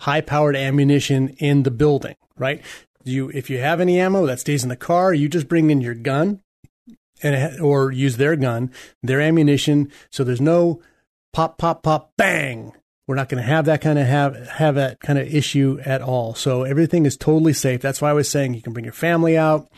[0.00, 2.60] high powered ammunition in the building, right?
[3.04, 5.80] You, if you have any ammo that stays in the car, you just bring in
[5.80, 6.40] your gun
[7.22, 9.92] and, or use their gun, their ammunition.
[10.10, 10.82] So there's no
[11.32, 12.72] pop, pop, pop, bang.
[13.06, 16.02] We're not going to have that kind of have, have that kind of issue at
[16.02, 16.34] all.
[16.34, 17.80] So everything is totally safe.
[17.80, 19.68] That's why I was saying you can bring your family out.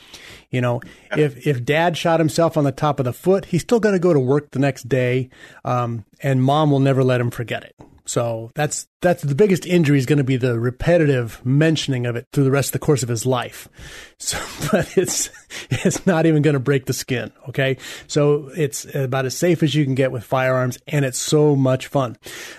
[0.51, 0.81] You know,
[1.13, 3.99] if, if dad shot himself on the top of the foot, he's still going to
[3.99, 5.29] go to work the next day.
[5.63, 7.77] Um, and mom will never let him forget it.
[8.09, 12.27] So that's that's the biggest injury is going to be the repetitive mentioning of it
[12.33, 13.69] through the rest of the course of his life.
[14.21, 14.37] So,
[14.73, 15.31] but it's
[15.71, 17.31] it's not even going to break the skin.
[17.51, 17.77] Okay,
[18.09, 21.87] so it's about as safe as you can get with firearms, and it's so much
[21.87, 22.17] fun.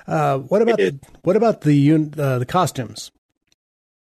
[0.08, 3.12] Uh, what about the, what about the uh, the costumes?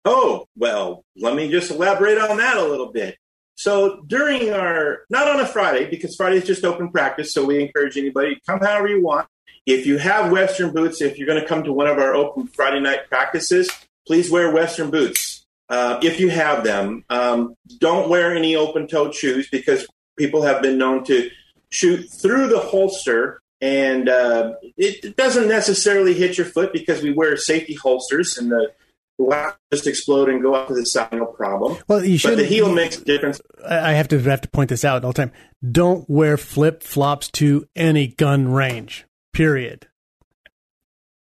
[0.06, 3.18] Oh well, let me just elaborate on that a little bit.
[3.56, 7.64] So during our not on a Friday because Friday is just open practice, so we
[7.64, 9.28] encourage anybody come however you want.
[9.70, 12.48] If you have Western boots, if you're going to come to one of our open
[12.48, 13.70] Friday night practices,
[14.08, 15.46] please wear Western boots.
[15.70, 19.86] Uh, if you have them, um, don't wear any open toed shoes because
[20.18, 21.30] people have been known to
[21.70, 27.38] shoot through the holster and uh, it doesn't necessarily hit your foot because we wear
[27.38, 28.72] safety holsters and the
[29.20, 31.78] will just explode and go up to the side, no problem.
[31.88, 32.40] Well, you should.
[32.40, 33.42] the heel makes a difference.
[33.68, 35.32] I have to have to point this out all the time.
[35.70, 39.06] Don't wear flip flops to any gun range.
[39.40, 39.88] Period.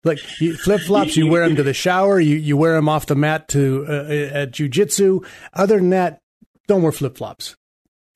[0.03, 2.19] Like flip flops, you wear them to the shower.
[2.19, 5.25] You you wear them off the mat to uh, uh at jujitsu.
[5.55, 6.19] Other than that,
[6.67, 7.55] don't wear flip flops.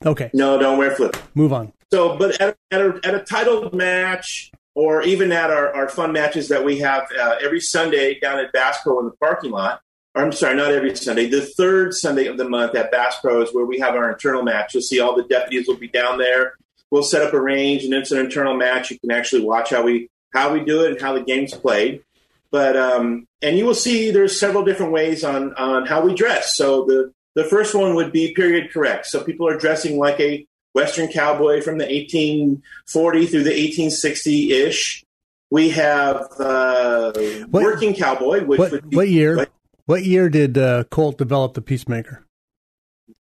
[0.06, 0.30] Okay.
[0.32, 1.18] No, don't wear flip.
[1.34, 1.74] Move on.
[1.92, 6.14] So, but at, at, a, at a titled match, or even at our, our fun
[6.14, 9.82] matches that we have uh, every Sunday down at Bass Pro in the parking lot.
[10.14, 11.26] Or, I'm sorry, not every Sunday.
[11.26, 14.44] The third Sunday of the month at Bass Pro is where we have our internal
[14.44, 14.76] match.
[14.76, 16.54] You'll see all the deputies will be down there
[16.92, 18.92] we'll set up a range and it's an internal match.
[18.92, 22.04] You can actually watch how we how we do it and how the game's played.
[22.52, 26.56] But um, and you will see there's several different ways on on how we dress.
[26.56, 29.06] So the the first one would be period correct.
[29.06, 35.04] So people are dressing like a Western cowboy from the 1840 through the 1860 ish.
[35.52, 37.12] We have uh,
[37.50, 39.36] what, working cowboy, which what, would be, what year?
[39.36, 39.52] What,
[39.86, 42.24] what year did uh, Colt develop the Peacemaker?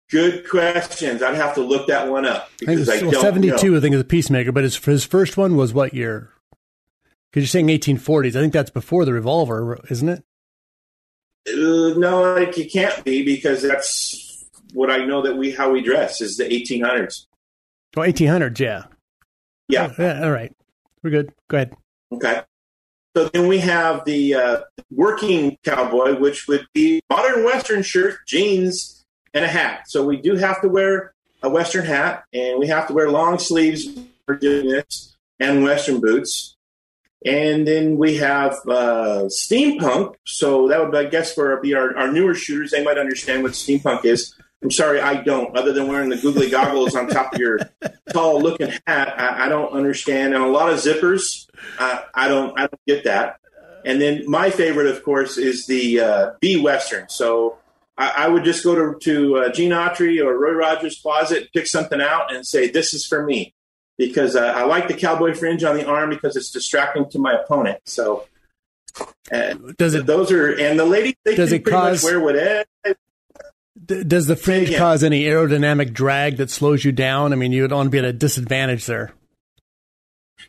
[0.09, 1.21] Good questions.
[1.21, 3.77] I'd have to look that one up because I, I well, Seventy-two, know.
[3.77, 6.31] I think, is a Peacemaker, but his his first one was what year?
[7.31, 8.29] Because you're saying 1840s.
[8.29, 10.23] I think that's before the revolver, isn't it?
[11.47, 15.81] Uh, no, like it can't be because that's what I know that we how we
[15.81, 17.27] dress is the 1800s.
[17.95, 18.83] Oh, 1800s, yeah.
[19.67, 19.93] Yeah.
[19.97, 20.23] Oh, yeah.
[20.23, 20.51] All right,
[21.03, 21.33] we're good.
[21.49, 21.75] Go ahead.
[22.11, 22.41] Okay.
[23.15, 24.59] So then we have the uh,
[24.91, 28.98] working cowboy, which would be modern Western shirt, jeans,
[29.33, 29.83] and a hat.
[29.87, 33.39] So we do have to wear a Western hat, and we have to wear long
[33.39, 33.87] sleeves
[34.25, 36.55] for doing this, and Western boots.
[37.25, 40.15] And then we have uh, steampunk.
[40.25, 43.53] So that would, I guess, for be our, our newer shooters, they might understand what
[43.53, 44.35] steampunk is.
[44.61, 45.55] I'm sorry, I don't.
[45.55, 47.59] Other than wearing the googly goggles on top of your
[48.11, 50.33] tall looking hat, I, I, don't understand.
[50.33, 52.57] And a lot of zippers, uh, I don't.
[52.59, 53.39] I don't get that.
[53.85, 57.07] And then my favorite, of course, is the uh, B Western.
[57.07, 57.57] So
[57.99, 61.67] I, I would just go to, to uh, Gene Autry or Roy Rogers' closet, pick
[61.67, 63.53] something out, and say, "This is for me."
[63.99, 67.33] because uh, I like the cowboy fringe on the arm because it's distracting to my
[67.33, 67.81] opponent.
[67.85, 68.25] So
[69.31, 70.07] uh, does it?
[70.07, 72.65] Those are and the ladies they does can it pretty cause, much wear whatever.
[73.85, 77.33] Does the fringe cause any aerodynamic drag that slows you down?
[77.33, 79.13] I mean, you don't want to be at a disadvantage there.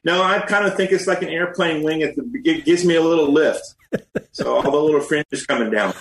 [0.04, 2.00] No, I kind of think it's like an airplane wing.
[2.00, 3.74] It, it gives me a little lift,
[4.32, 5.94] so all the little fringes coming down.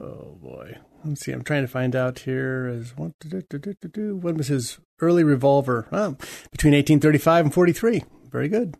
[0.00, 0.78] Oh boy.
[1.04, 1.32] Let's see.
[1.32, 2.66] I'm trying to find out here.
[2.66, 5.86] Is what when was his early revolver?
[5.92, 6.16] Oh,
[6.50, 8.04] between 1835 and 43.
[8.30, 8.76] Very good.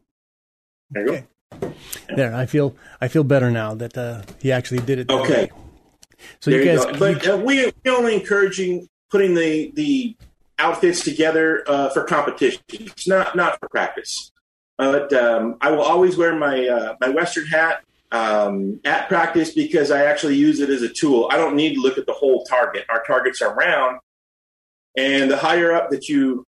[0.91, 1.25] There you okay.
[1.61, 1.75] go.
[2.17, 5.11] There, I feel I feel better now that uh, he actually did it.
[5.11, 5.45] Okay.
[5.45, 5.51] Way.
[6.41, 10.17] So there you guys, you but uh, we we only encouraging putting the the
[10.59, 14.31] outfits together uh, for competitions, not not for practice.
[14.79, 19.91] But um, I will always wear my uh, my Western hat um, at practice because
[19.91, 21.29] I actually use it as a tool.
[21.31, 22.85] I don't need to look at the whole target.
[22.89, 23.99] Our targets are round,
[24.97, 26.45] and the higher up that you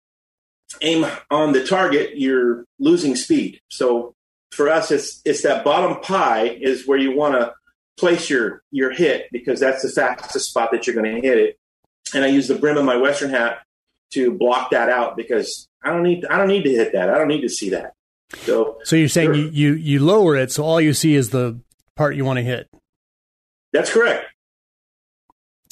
[0.81, 3.61] aim on the target, you're losing speed.
[3.69, 4.15] So
[4.51, 7.53] for us, it's it's that bottom pie is where you want to
[7.99, 11.59] place your your hit because that's the fastest spot that you're going to hit it.
[12.13, 13.59] And I use the brim of my Western hat
[14.13, 17.09] to block that out because I don't need I don't need to hit that.
[17.09, 17.93] I don't need to see that.
[18.37, 21.59] So, so you're saying you, you you lower it, so all you see is the
[21.95, 22.69] part you want to hit.
[23.73, 24.25] That's correct.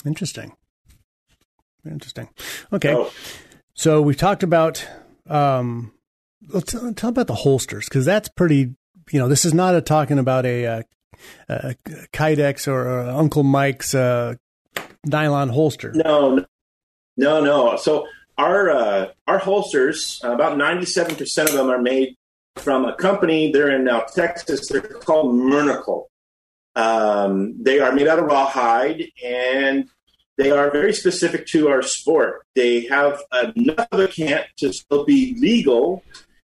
[0.06, 0.54] Interesting.
[1.86, 2.30] Interesting.
[2.72, 2.94] Okay.
[2.94, 3.12] Oh.
[3.74, 4.86] So we've talked about
[5.28, 5.94] um,
[6.48, 8.76] let's talk about the holsters because that's pretty.
[9.12, 10.86] You know, this is not a talking about a, a,
[11.48, 11.76] a
[12.14, 14.36] Kydex or a Uncle Mike's uh,
[15.04, 15.92] nylon holster.
[15.96, 16.46] No,
[17.18, 17.76] no, no.
[17.78, 22.18] So our uh, our holsters, about ninety seven percent of them are made
[22.58, 23.52] from a company.
[23.52, 24.68] They're in now Texas.
[24.68, 26.06] They're called Mernickle.
[26.76, 29.90] Um, they are made out of rawhide and
[30.38, 32.46] they are very specific to our sport.
[32.56, 33.22] They have
[33.56, 36.04] enough of a cant to still be legal.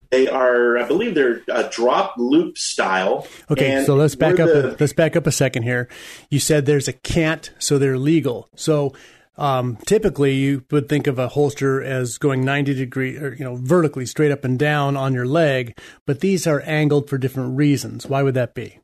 [0.09, 3.27] They are, I believe, they're a drop loop style.
[3.49, 4.47] Okay, so let's back up.
[4.47, 5.89] The, a, let's back up a second here.
[6.29, 8.49] You said there's a cant, so they're legal.
[8.55, 8.93] So
[9.35, 13.55] um, typically, you would think of a holster as going 90 degree or you know
[13.55, 18.05] vertically straight up and down on your leg, but these are angled for different reasons.
[18.05, 18.79] Why would that be?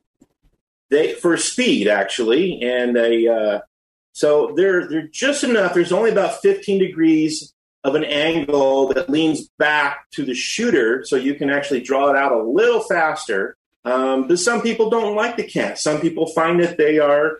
[0.90, 3.60] They for speed actually, and they uh,
[4.12, 5.74] so they're they're just enough.
[5.74, 11.14] There's only about 15 degrees of an angle that leans back to the shooter, so
[11.14, 13.56] you can actually draw it out a little faster.
[13.84, 15.78] Um, but some people don't like the cant.
[15.78, 17.38] Some people find that they are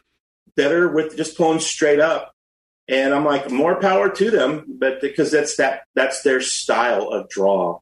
[0.56, 2.29] better with just pulling straight up
[2.90, 7.28] and I'm like, more power to them, but because that's that that's their style of
[7.28, 7.78] draw.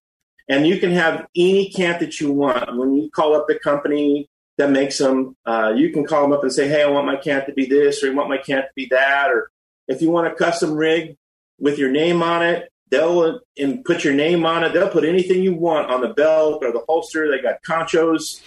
[0.49, 2.77] And you can have any cant that you want.
[2.77, 6.43] When you call up the company that makes them, uh, you can call them up
[6.43, 8.67] and say, "Hey, I want my cant to be this, or I want my cant
[8.67, 9.51] to be that." Or
[9.89, 11.17] if you want a custom rig
[11.59, 14.75] with your name on it, they'll and put your name on it.
[14.75, 17.31] They'll put anything you want on the belt or the holster.
[17.31, 18.43] They got conchos,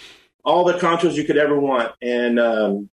[0.45, 2.89] all the conchos you could ever want, and um,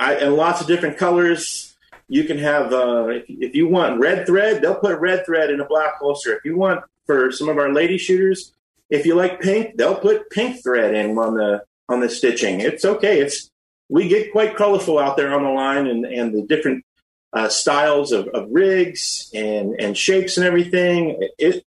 [0.00, 1.73] I, and lots of different colors
[2.08, 5.60] you can have uh, if, if, you want red thread, they'll put red thread in
[5.60, 6.36] a black holster.
[6.36, 8.52] If you want for some of our lady shooters,
[8.90, 12.60] if you like pink, they'll put pink thread in on the on the stitching.
[12.60, 13.20] It's okay.
[13.20, 13.50] It's
[13.88, 16.84] we get quite colorful out there on the line, and and the different
[17.32, 21.16] uh, styles of, of, rigs and and shapes and everything.
[21.38, 21.64] It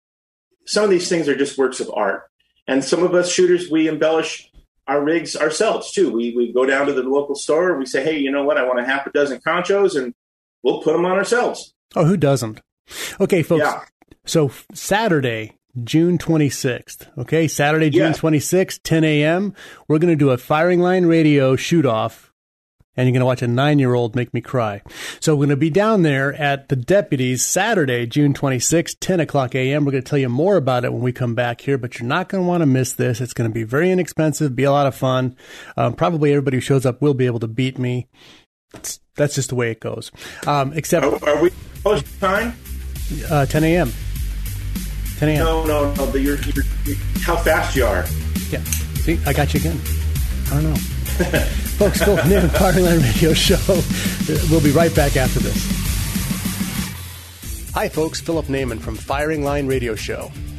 [0.66, 2.30] some of these things are just works of art,
[2.68, 4.52] and some of us shooters we embellish
[4.88, 6.12] our rigs ourselves too.
[6.12, 7.78] We we go down to the local store.
[7.78, 8.58] We say, hey, you know what?
[8.58, 10.14] I want a half a dozen conchos, and
[10.66, 11.74] we'll put them on ourselves.
[11.96, 12.60] Oh, who doesn't?
[13.22, 13.64] Okay, folks.
[13.64, 13.86] Yeah.
[14.26, 17.08] So Saturday, June 26th.
[17.20, 18.18] Okay, Saturday, June yeah.
[18.18, 19.54] 26th, 10 a.m.
[19.88, 22.34] We're going to do a firing line radio shoot off,
[22.98, 24.82] and you're going to watch a nine year old make me cry.
[25.20, 29.54] So we're going to be down there at the deputies Saturday, June 26th, 10 o'clock
[29.54, 29.86] a.m.
[29.86, 32.08] We're going to tell you more about it when we come back here, but you're
[32.08, 33.22] not going to want to miss this.
[33.22, 35.36] It's going to be very inexpensive, be a lot of fun.
[35.78, 38.08] Um, probably everybody who shows up will be able to beat me.
[38.74, 40.12] It's that's just the way it goes.
[40.46, 41.52] Um, except, are, are we
[41.84, 42.54] post time?
[43.30, 43.92] Uh, 10 a.m.
[45.18, 45.40] 10 a.m.
[45.40, 46.06] No, no, no.
[46.08, 48.06] The, you're, you're, you're, how fast you are.
[48.50, 48.64] Yeah.
[49.04, 49.80] See, I got you again.
[50.48, 50.76] I don't know.
[51.78, 53.82] Folks, Phil Naiman Firing Line Radio Show.
[54.50, 55.76] We'll be right back after this.
[57.74, 58.22] Hi, folks.
[58.22, 60.32] Philip Naiman from Firing Line Radio Show.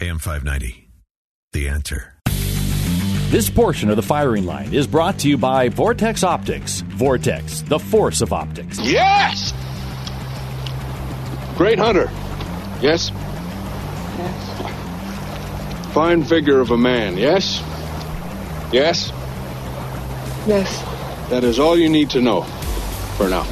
[0.00, 0.88] AM 590.
[1.52, 2.14] The answer.
[3.30, 6.80] This portion of the firing line is brought to you by Vortex Optics.
[6.80, 8.80] Vortex, the force of optics.
[8.80, 9.52] Yes!
[11.56, 12.10] Great hunter.
[12.80, 13.12] Yes?
[14.18, 15.94] Yes.
[15.94, 17.60] Fine figure of a man, yes?
[18.72, 19.10] Yes?
[20.48, 20.82] Yes.
[21.30, 22.42] That is all you need to know
[23.16, 23.46] for now.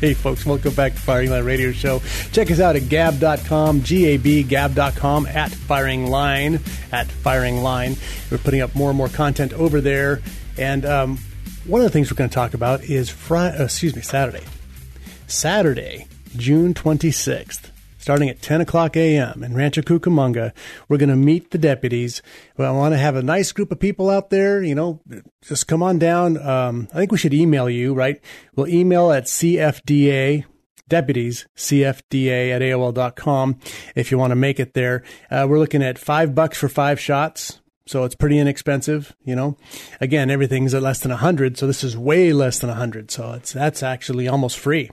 [0.00, 2.00] Hey, folks, welcome back to Firing Line Radio Show.
[2.30, 6.60] Check us out at gab.com, G-A-B, gab.com, at Firing Line,
[6.92, 7.96] at Firing Line.
[8.30, 10.22] We're putting up more and more content over there.
[10.56, 11.18] And um,
[11.66, 14.44] one of the things we're going to talk about is Friday, uh, excuse me, Saturday.
[15.26, 17.70] Saturday, June 26th
[18.08, 19.44] starting at 10 o'clock a.m.
[19.44, 20.54] in Rancho Cucamonga.
[20.88, 22.22] We're going to meet the deputies.
[22.56, 24.62] Well, I want to have a nice group of people out there.
[24.62, 25.02] You know,
[25.42, 26.38] just come on down.
[26.38, 28.18] Um, I think we should email you, right?
[28.56, 30.46] We'll email at CFDA
[30.88, 33.58] deputies, CFDA at AOL.com
[33.94, 35.04] if you want to make it there.
[35.30, 37.60] Uh, we're looking at five bucks for five shots.
[37.88, 39.56] So it's pretty inexpensive, you know.
[40.00, 43.10] Again, everything's at less than a hundred, so this is way less than a hundred.
[43.10, 44.90] So it's that's actually almost free.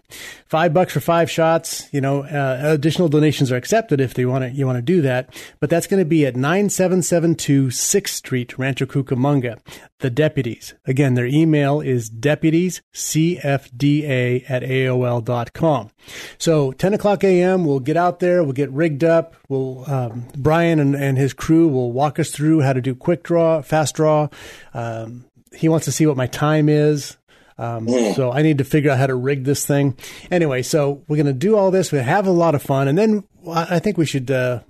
[0.48, 1.88] Five bucks for five shots.
[1.92, 4.50] You know, uh, additional donations are accepted if they want to.
[4.50, 7.70] You want to do that, but that's going to be at nine seven seven two
[7.70, 9.60] Sixth Street, Rancho Cucamonga.
[10.00, 10.74] The deputies.
[10.86, 15.90] Again, their email is deputiescfda at AOL.com.
[16.38, 17.66] So 10 o'clock a.m.
[17.66, 18.44] We'll get out there.
[18.44, 19.36] We'll get rigged up.
[19.48, 23.24] We'll, um, Brian and, and his crew will walk us through how to do quick
[23.24, 24.30] draw, fast draw.
[24.74, 27.18] Um, he wants to see what my time is.
[27.58, 29.98] Um, so I need to figure out how to rig this thing.
[30.30, 31.92] Anyway, so we're going to do all this.
[31.92, 34.62] We have a lot of fun, and then I think we should uh,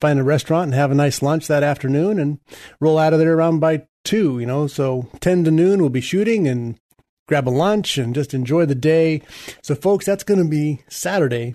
[0.00, 2.38] find a restaurant and have a nice lunch that afternoon, and
[2.80, 4.38] roll out of there around by two.
[4.38, 6.78] You know, so ten to noon we'll be shooting and
[7.26, 9.22] grab a lunch and just enjoy the day.
[9.62, 11.54] So, folks, that's going to be Saturday,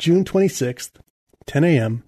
[0.00, 0.98] June twenty sixth,
[1.46, 2.02] ten a.m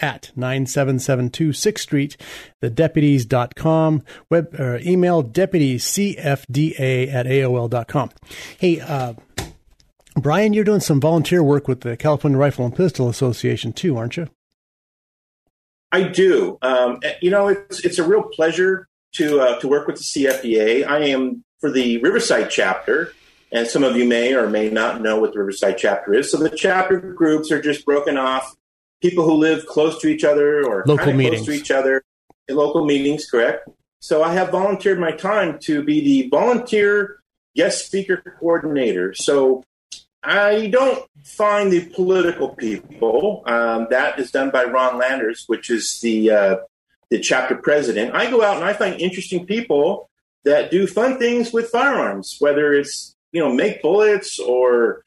[0.00, 2.16] at 9772 6th Street,
[2.62, 8.10] thedeputies.com, web, or email deputiescfda at AOL.com.
[8.58, 9.14] Hey, uh,
[10.16, 14.16] Brian, you're doing some volunteer work with the California Rifle and Pistol Association too, aren't
[14.16, 14.28] you?
[15.92, 16.58] I do.
[16.62, 20.86] Um, you know, it's it's a real pleasure to uh, to work with the CRPA.
[20.86, 23.12] I am for the Riverside chapter,
[23.50, 26.30] and some of you may or may not know what the Riverside chapter is.
[26.30, 28.56] So the chapter groups are just broken off
[29.00, 31.42] people who live close to each other or local meetings.
[31.42, 32.02] close to each other
[32.48, 33.68] in local meetings, correct?
[34.00, 37.20] So I have volunteered my time to be the volunteer
[37.54, 39.14] guest speaker coordinator.
[39.14, 39.62] So
[40.22, 43.42] I don't find the political people.
[43.46, 46.56] Um, that is done by Ron Landers, which is the uh,
[47.10, 48.14] the chapter president.
[48.14, 50.10] I go out and I find interesting people
[50.44, 55.04] that do fun things with firearms, whether it's you know make bullets or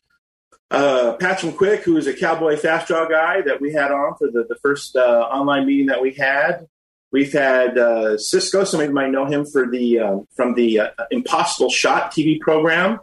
[0.74, 4.43] uh, Quick, who is a cowboy fast draw guy that we had on for the,
[4.49, 6.67] the first uh, online meeting that we had.
[7.11, 10.80] We've had uh, Cisco, some of you might know him for the um, from the
[10.80, 12.99] uh, Impossible Shot TV program.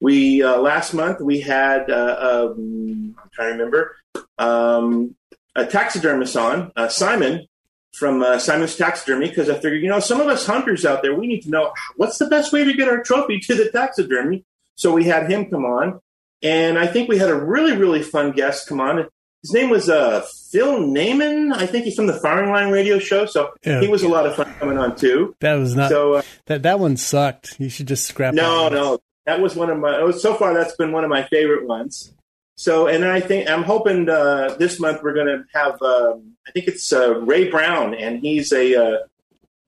[0.00, 3.96] We uh, last month we had uh, um, I'm trying to remember
[4.36, 5.16] um,
[5.56, 7.46] a taxidermist on Simon
[7.94, 11.26] from Simon's Taxidermy because I figured you know some of us hunters out there we
[11.26, 14.44] need to know what's the best way to get our trophy to the taxidermy.
[14.76, 16.00] So we had him come on.
[16.42, 19.08] And I think we had a really, really fun guest come on.
[19.42, 21.52] His name was uh, Phil Naiman.
[21.52, 23.26] I think he's from the Firing Line Radio Show.
[23.26, 23.80] So yeah.
[23.80, 25.36] he was a lot of fun coming on too.
[25.40, 25.90] That was not.
[25.90, 27.58] So uh, that that one sucked.
[27.60, 28.34] You should just scrap.
[28.34, 30.02] No, no, that was one of my.
[30.02, 32.12] Was, so far, that's been one of my favorite ones.
[32.56, 35.80] So, and I think I'm hoping uh, this month we're going to have.
[35.80, 38.98] Um, I think it's uh, Ray Brown, and he's a uh,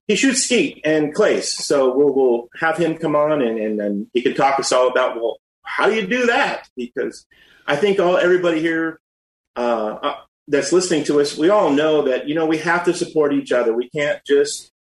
[0.08, 1.52] he shoots skeet and clays.
[1.52, 4.88] So we'll, we'll have him come on, and, and, and he can talk us all
[4.88, 5.38] about well
[5.76, 6.68] how do you do that?
[6.76, 7.26] Because
[7.66, 9.00] I think all everybody here
[9.56, 10.16] uh, uh,
[10.48, 13.52] that's listening to us, we all know that you know we have to support each
[13.52, 13.72] other.
[13.72, 14.72] We can't just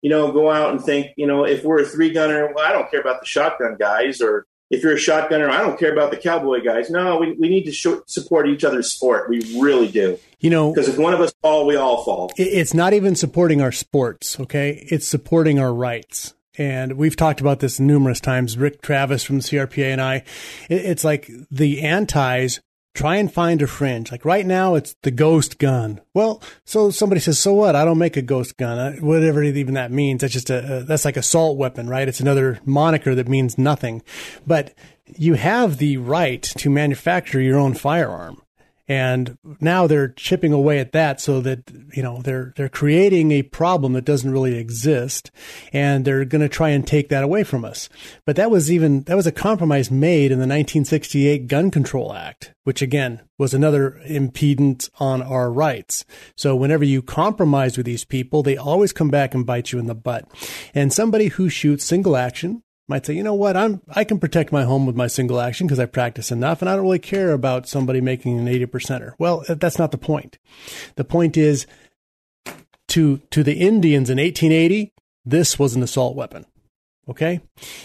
[0.00, 2.72] you know go out and think you know if we're a three gunner, well, I
[2.72, 6.10] don't care about the shotgun guys, or if you're a shotgunner, I don't care about
[6.12, 6.88] the cowboy guys.
[6.88, 9.28] No, we, we need to show, support each other's sport.
[9.28, 10.18] We really do.
[10.40, 12.30] You know, because if one of us fall, we all fall.
[12.36, 14.86] It's not even supporting our sports, okay?
[14.88, 18.58] It's supporting our rights and we've talked about this numerous times.
[18.58, 20.24] Rick Travis from CRPA and I,
[20.68, 22.60] it's like the antis
[22.98, 24.10] Try and find a fringe.
[24.10, 26.00] Like right now, it's the ghost gun.
[26.14, 27.76] Well, so somebody says, "So what?
[27.76, 28.76] I don't make a ghost gun.
[28.76, 30.20] Uh, whatever even that means.
[30.20, 32.08] That's just a, a that's like assault weapon, right?
[32.08, 34.02] It's another moniker that means nothing.
[34.48, 34.74] But
[35.16, 38.42] you have the right to manufacture your own firearm
[38.88, 43.42] and now they're chipping away at that so that you know they're they're creating a
[43.42, 45.30] problem that doesn't really exist
[45.72, 47.88] and they're going to try and take that away from us.
[48.24, 52.54] But that was even that was a compromise made in the 1968 gun control act
[52.64, 56.04] which again was another impedance on our rights.
[56.36, 59.86] So whenever you compromise with these people they always come back and bite you in
[59.86, 60.26] the butt.
[60.74, 64.50] And somebody who shoots single action might say, you know what, I'm I can protect
[64.50, 67.32] my home with my single action because I practice enough, and I don't really care
[67.32, 69.12] about somebody making an eighty percenter.
[69.18, 70.38] Well, that's not the point.
[70.96, 71.66] The point is
[72.88, 74.92] to to the Indians in 1880,
[75.24, 76.46] this was an assault weapon.
[77.08, 77.40] Okay,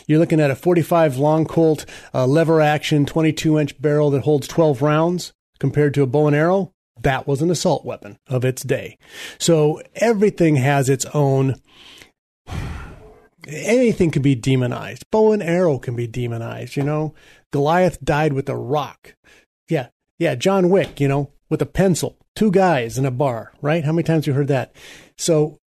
[0.08, 4.48] you're looking at a 45 long Colt uh, lever action, 22 inch barrel that holds
[4.48, 6.74] 12 rounds compared to a bow and arrow.
[7.02, 8.98] That was an assault weapon of its day.
[9.40, 11.56] So everything has its own
[13.48, 15.10] anything can be demonized.
[15.12, 17.14] Bow and arrow can be demonized, you know.
[17.52, 19.16] Goliath died with a rock.
[19.70, 19.88] Yeah.
[20.20, 22.18] Yeah, John Wick, you know, with a pencil.
[22.36, 23.84] Two guys in a bar, right?
[23.84, 24.76] How many times you heard that?
[25.18, 25.60] So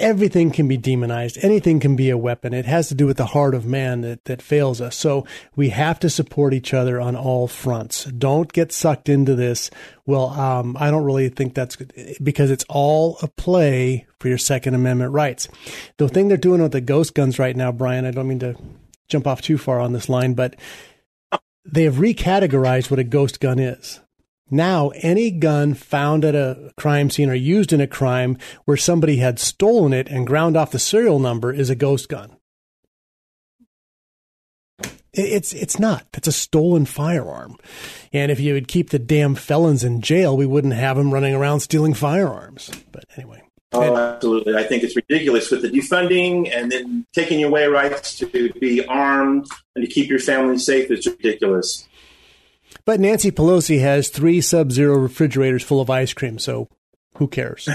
[0.00, 1.38] everything can be demonized.
[1.42, 2.52] Anything can be a weapon.
[2.52, 4.96] It has to do with the heart of man that, that fails us.
[4.96, 8.04] So we have to support each other on all fronts.
[8.04, 9.70] Don't get sucked into this.
[10.06, 11.92] Well, um, I don't really think that's good
[12.22, 15.48] because it's all a play for your Second Amendment rights.
[15.98, 18.56] The thing they're doing with the ghost guns right now, Brian, I don't mean to
[19.08, 20.56] jump off too far on this line, but
[21.64, 24.00] they have recategorized what a ghost gun is.
[24.50, 29.16] Now, any gun found at a crime scene or used in a crime where somebody
[29.16, 32.36] had stolen it and ground off the serial number is a ghost gun.
[35.12, 36.06] It's it's not.
[36.12, 37.56] That's a stolen firearm.
[38.12, 41.34] And if you would keep the damn felons in jail, we wouldn't have them running
[41.34, 42.70] around stealing firearms.
[42.92, 43.42] But anyway.
[43.72, 44.56] Oh, absolutely.
[44.56, 49.46] I think it's ridiculous with the defunding and then taking away rights to be armed
[49.76, 50.90] and to keep your family safe.
[50.90, 51.88] It's ridiculous.
[52.90, 56.66] But Nancy Pelosi has three sub zero refrigerators full of ice cream, so
[57.18, 57.68] who cares?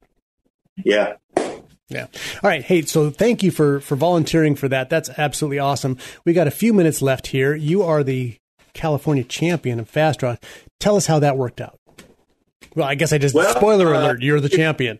[0.84, 1.12] yeah.
[1.88, 2.06] Yeah.
[2.42, 2.64] All right.
[2.64, 4.90] Hey, so thank you for for volunteering for that.
[4.90, 5.96] That's absolutely awesome.
[6.24, 7.54] We got a few minutes left here.
[7.54, 8.36] You are the
[8.74, 10.34] California champion of fast draw.
[10.80, 11.78] Tell us how that worked out.
[12.74, 14.22] Well, I guess I just well, spoiler uh, alert.
[14.22, 14.98] You're the champion.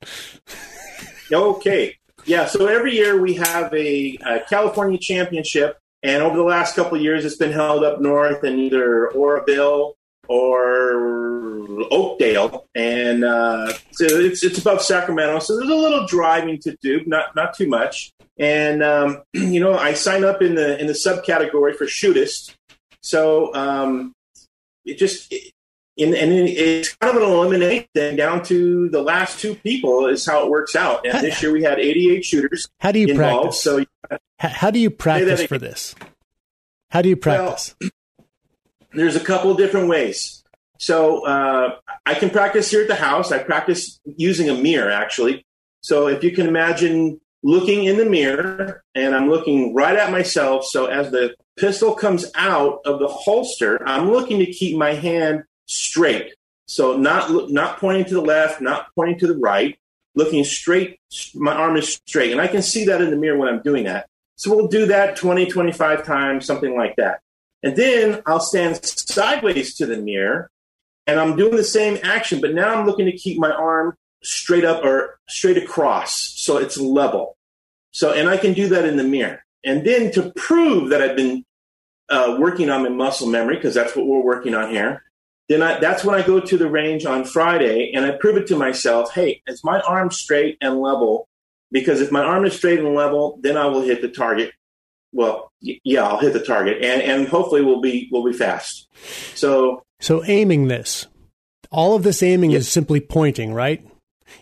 [1.33, 1.97] okay.
[2.27, 2.47] Yeah.
[2.47, 7.03] So every year we have a, a California championship and over the last couple of
[7.03, 9.95] years, it's been held up north in either Oroville
[10.29, 15.39] or Oakdale, and uh, so it's it's above Sacramento.
[15.41, 18.13] So there's a little driving to do, not not too much.
[18.39, 22.55] And um, you know, I sign up in the in the subcategory for shootist.
[23.03, 24.13] So um,
[24.85, 25.53] it just it,
[25.97, 30.45] in, and it's kind of an elimination down to the last two people is how
[30.45, 31.07] it works out.
[31.07, 32.69] And this year we had 88 shooters.
[32.81, 33.63] How do you involved, practice?
[33.63, 33.85] So
[34.49, 35.95] how do you practice for this?
[36.91, 37.75] How do you practice?
[37.81, 37.91] Well,
[38.93, 40.43] there's a couple different ways.
[40.79, 43.31] So uh, I can practice here at the house.
[43.31, 45.47] I practice using a mirror actually.
[45.81, 50.65] So if you can imagine looking in the mirror and I'm looking right at myself.
[50.65, 55.45] So as the pistol comes out of the holster, I'm looking to keep my hand
[55.67, 56.35] straight.
[56.67, 59.79] So not not pointing to the left, not pointing to the right,
[60.15, 60.99] looking straight.
[61.35, 63.85] My arm is straight, and I can see that in the mirror when I'm doing
[63.85, 64.09] that.
[64.37, 67.21] So we'll do that 20, 25 times, something like that.
[67.63, 70.51] And then I'll stand sideways to the mirror,
[71.07, 74.65] and I'm doing the same action, but now I'm looking to keep my arm straight
[74.65, 77.37] up or straight across, so it's level.
[77.93, 79.45] So, and I can do that in the mirror.
[79.65, 81.45] And then to prove that I've been
[82.09, 85.03] uh, working on my muscle memory, because that's what we're working on here,
[85.49, 88.47] then I, that's when I go to the range on Friday and I prove it
[88.49, 89.13] to myself.
[89.13, 91.29] Hey, is my arm straight and level?
[91.73, 94.53] Because if my arm is straight and level, then I will hit the target.
[95.13, 98.89] Well, yeah, I'll hit the target, and and hopefully we'll be we'll be fast.
[99.35, 101.07] So so aiming this,
[101.71, 103.87] all of this aiming is simply pointing, right?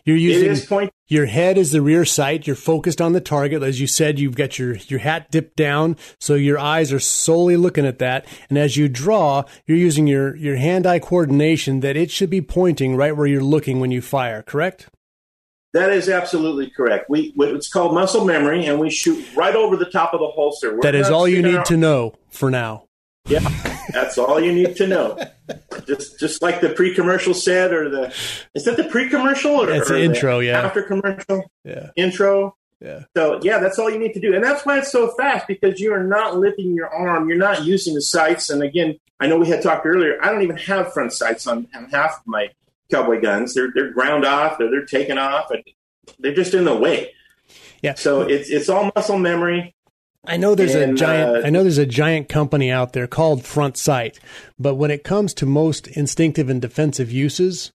[0.05, 2.47] You're using point- your head is the rear sight.
[2.47, 3.63] You're focused on the target.
[3.63, 5.97] As you said, you've got your, your hat dipped down.
[6.21, 8.27] So your eyes are solely looking at that.
[8.49, 12.41] And as you draw, you're using your, your hand eye coordination that it should be
[12.41, 14.89] pointing right where you're looking when you fire, correct?
[15.73, 17.09] That is absolutely correct.
[17.09, 20.75] We it's called muscle memory, and we shoot right over the top of the holster.
[20.75, 22.85] We're that is all you need our- to know for now.
[23.29, 23.47] Yeah,
[23.93, 25.17] that's all you need to know.
[25.87, 28.13] just just like the pre-commercial said, or the
[28.55, 30.41] is that the pre-commercial or, it's or the intro?
[30.41, 31.45] Yeah, after commercial.
[31.65, 32.57] Yeah, intro.
[32.81, 33.05] Yeah.
[33.15, 35.79] So yeah, that's all you need to do, and that's why it's so fast because
[35.79, 38.49] you are not lifting your arm, you're not using the sights.
[38.49, 40.19] And again, I know we had talked earlier.
[40.23, 42.49] I don't even have front sights on, on half of my
[42.91, 43.55] cowboy guns.
[43.55, 45.51] They're they're ground off, they're they're taken off,
[46.19, 47.13] they're just in the way.
[47.83, 47.95] Yeah.
[47.95, 49.75] So it's it's all muscle memory.
[50.27, 51.37] I know there's And, a giant.
[51.45, 54.21] uh, I know there's a giant company out there called Front Sight,
[54.59, 57.73] but when it comes to most instinctive and defensive uses,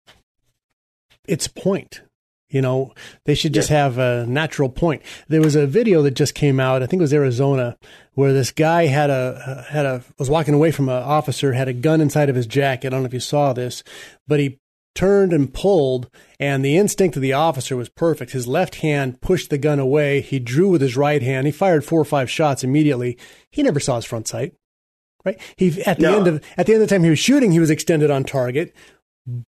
[1.28, 2.02] it's point.
[2.50, 2.94] You know,
[3.26, 5.02] they should just have a natural point.
[5.28, 6.84] There was a video that just came out.
[6.84, 7.76] I think it was Arizona,
[8.14, 11.74] where this guy had a had a was walking away from an officer, had a
[11.74, 12.88] gun inside of his jacket.
[12.88, 13.84] I don't know if you saw this,
[14.28, 14.60] but he
[14.96, 18.32] turned and pulled, and the instinct of the officer was perfect.
[18.32, 20.22] His left hand pushed the gun away.
[20.22, 21.46] He drew with his right hand.
[21.46, 23.18] He fired four or five shots immediately.
[23.52, 24.54] He never saw his front sight.
[25.26, 25.40] Right?
[25.58, 26.18] He at the No.
[26.18, 28.24] end of at the end of the time he was shooting, he was extended on
[28.26, 28.76] target,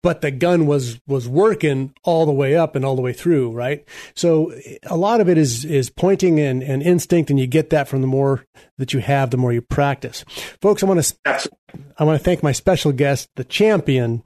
[0.03, 3.51] but the gun was was working all the way up and all the way through.
[3.51, 3.83] Right?
[4.15, 7.87] So a lot of it is is pointing and, and instinct, and you get that
[7.87, 8.45] from the more
[8.77, 10.23] that you have, the more you practice.
[10.61, 11.49] Folks, I want to
[11.97, 14.21] I want to thank my special guest, the champion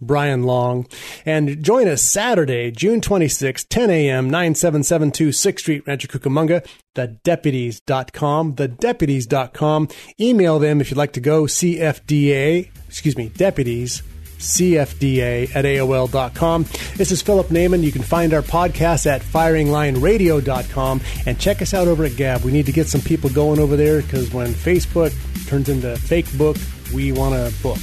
[0.00, 0.86] Brian Long.
[1.24, 9.88] And join us Saturday, June 26, 10 a.m., 9772 6th Street, Rancho Cucamonga, thedeputies.com, thedeputies.com.
[10.20, 14.02] Email them if you'd like to go, CFDA, excuse me, deputies,
[14.40, 16.64] CFDA at AOL.com.
[16.96, 17.82] This is Philip Naiman.
[17.82, 22.42] You can find our podcast at firinglineradio.com and check us out over at Gab.
[22.42, 25.14] We need to get some people going over there because when Facebook
[25.46, 26.56] turns into fake book,
[26.92, 27.78] we want to book.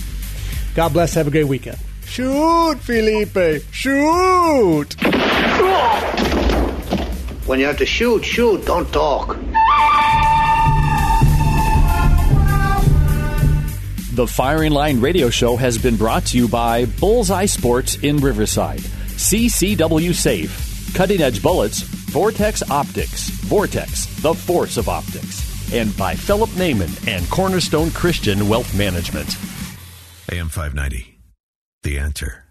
[0.75, 1.13] God bless.
[1.13, 1.77] Have a great weekend.
[2.07, 3.63] Shoot, Felipe.
[3.71, 4.95] Shoot.
[7.45, 9.37] When you have to shoot, shoot, don't talk.
[14.13, 18.79] The Firing Line Radio Show has been brought to you by Bullseye Sports in Riverside,
[18.79, 26.49] CCW Safe, Cutting Edge Bullets, Vortex Optics, Vortex, the force of optics, and by Philip
[26.51, 29.35] Naiman and Cornerstone Christian Wealth Management.
[30.31, 31.16] AM 590.
[31.83, 32.46] The answer.